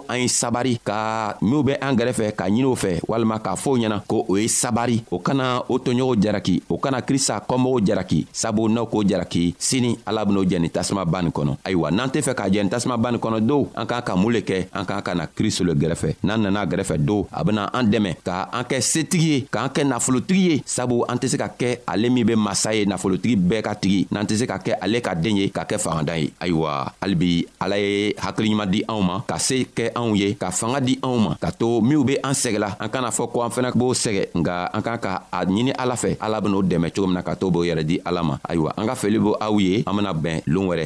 an 0.09 0.17
ye 0.21 0.27
sabari 0.27 0.79
ka 0.87 1.37
minw 1.41 1.63
be 1.67 1.73
an 1.85 1.95
gɛrɛfɛ 1.97 2.31
ka 2.39 2.45
ɲini 2.49 2.65
o 2.65 2.75
fɛ 2.75 2.91
walima 3.07 3.37
k'a 3.45 3.55
fɔ 3.55 3.71
ɲɛna 3.81 3.97
ko 4.07 4.25
o 4.27 4.35
ye 4.37 4.47
sabari 4.47 5.03
o 5.11 5.19
kana 5.19 5.61
o 5.69 5.77
toɲɔgɔnw 5.77 6.17
jaraki 6.23 6.55
o 6.69 6.77
kana 6.77 7.01
krista 7.01 7.39
kɔmɔgɔw 7.47 7.85
jaraki 7.85 8.25
sabu 8.33 8.67
n'aw 8.69 8.85
k'o 8.89 9.03
jaraki 9.09 9.53
sini 9.59 9.95
ala 10.05 10.25
ben'o 10.25 10.43
jɛ 10.43 10.59
nin 10.59 10.69
tasuma 10.71 11.05
ba 11.05 11.21
nin 11.21 11.31
kɔnɔ 11.31 11.57
ayiwa 11.65 11.91
n'an 11.91 12.09
tɛ 12.09 12.21
fɛ 12.23 12.33
k'a 12.33 12.49
jɛ 12.49 12.61
nin 12.63 12.69
tasuma 12.69 12.97
ba 12.97 13.11
nin 13.11 13.19
kɔnɔ 13.19 13.39
dow 13.45 13.69
an 13.75 13.85
k'an 13.87 14.01
ka 14.01 14.15
mun 14.15 14.31
le 14.33 14.39
kɛ 14.41 14.67
an 14.73 14.85
k'an 14.85 15.01
ka 15.03 15.13
na 15.15 15.25
kristo 15.27 15.63
le 15.65 15.73
gɛrɛfɛ 15.73 16.15
n'an 16.23 16.41
nana 16.41 16.65
gɛrɛfɛ 16.65 16.97
dow 17.05 17.27
a 17.31 17.43
bena 17.43 17.69
an 17.73 17.83
dɛmɛ 17.91 18.15
ka 18.25 18.49
an 18.53 18.63
kɛ 18.65 18.81
setigi 18.81 19.29
ye 19.29 19.45
k'an 19.51 19.69
kɛ 19.69 19.85
nafolotigi 19.85 20.43
ye 20.49 20.61
sabu 20.65 21.03
an 21.07 21.17
tɛ 21.17 21.27
se 21.29 21.37
ka 21.37 21.47
kɛ 21.47 21.77
ale 21.87 22.09
min 22.09 22.25
be 22.25 22.33
masa 22.35 22.73
ye 22.73 22.85
nafolotigi 22.85 23.35
bɛɛ 23.37 23.61
ka 23.63 23.73
tigi 23.75 24.07
n'an 24.11 24.25
tɛ 24.25 24.37
se 24.39 24.45
ka 24.47 24.57
kɛ 24.57 24.75
ale 24.81 25.01
ka 25.01 25.13
den 25.15 25.37
ye 25.37 25.49
ka 25.63 25.75
kɛ 25.75 25.75
fagandan 25.83 26.19
ye 26.23 26.27
ayiwa 26.39 26.71
halibi 27.01 27.47
ala 27.59 27.75
ye 27.75 28.15
hakiliɲuman 28.15 28.69
di 28.71 28.79
anw 28.87 29.01
ma 29.03 29.15
ka 29.27 29.35
se 29.37 29.57
kɛ 29.75 29.85
anw 29.99 30.11
ye 30.19 30.29
ka 30.39 30.51
fanga 30.51 30.79
di 30.79 30.93
anw 31.03 31.17
ma 31.23 31.31
ka 31.41 31.49
to 31.59 31.81
minw 31.83 32.03
be 32.07 32.15
an 32.23 32.31
sɛgɛla 32.35 32.79
an 32.79 32.87
kana 32.93 33.09
fɔ 33.11 33.25
ko 33.31 33.37
an 33.43 33.51
fɛnɛ 33.51 33.71
b'o 33.75 33.91
sɛgɛ 33.93 34.23
nga 34.39 34.57
an 34.71 34.81
kan 34.85 34.97
ka 35.03 35.11
a 35.31 35.39
ɲini 35.47 35.73
ala 35.75 35.95
fɛ 35.95 36.15
ala 36.23 36.37
ben'o 36.39 36.61
dɛmɛ 36.63 36.89
cogo 36.95 37.07
min 37.07 37.15
na 37.19 37.23
ka 37.27 37.33
to 37.35 37.47
b'o 37.51 37.63
yɛrɛ 37.67 37.83
di 37.83 37.97
ala 38.05 38.21
ma 38.23 38.35
ayiwa 38.47 38.71
an 38.77 38.85
ka 38.87 38.95
foli 38.95 39.19
b' 39.19 39.35
aw 39.39 39.55
ye 39.59 39.83
an 39.87 39.93
bena 39.97 40.13
bɛn 40.13 40.37
loon 40.47 40.67
wɛrɛ 40.71 40.85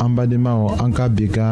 an 0.00 0.16
badenmaw 0.16 0.80
an 0.82 0.90
ka 0.96 1.06
bi 1.12 1.28
ka 1.28 1.44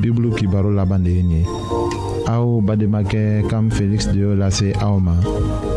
bibulu 0.00 0.32
kibaro 0.38 0.70
laban 0.70 1.02
de 1.04 1.10
ye 1.10 1.22
nin 1.22 1.44
ye 1.44 1.99
aw 2.30 2.60
bademakɛ 2.62 3.42
kam 3.50 3.66
Felix 3.70 4.06
de 4.06 4.18
y'o 4.22 4.34
lase 4.40 4.72
aw 4.80 4.94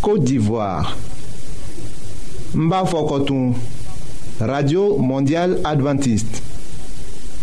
Côte 0.00 0.24
d'Ivoire. 0.24 0.96
Mbafokotoum. 2.54 3.54
Radio 4.40 4.96
Mondiale 4.98 5.58
Adventiste. 5.64 6.42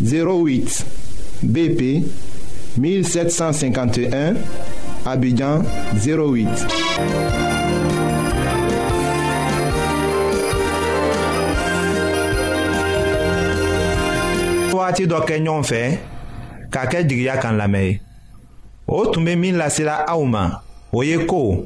08 0.04 0.86
BP 1.44 2.06
1751 2.78 4.34
Abidjan 5.06 5.63
08. 5.96 6.48
wagati 14.74 15.08
dɔ 15.08 15.20
kɛ 15.28 15.36
ɲɔgɔn 15.39 15.63
fɛ 15.70 15.82
k'a 16.72 16.86
kɛ 16.92 17.00
jigiya 17.08 17.38
kan 17.42 17.56
lamɛn 17.58 17.88
ye 17.88 18.00
o 18.88 19.06
tun 19.06 19.24
bɛ 19.26 19.36
min 19.39 19.56
lasela 19.56 20.04
aw 20.08 20.22
ma 20.26 20.60
o 20.92 21.02
ye 21.04 21.24
ko 21.26 21.66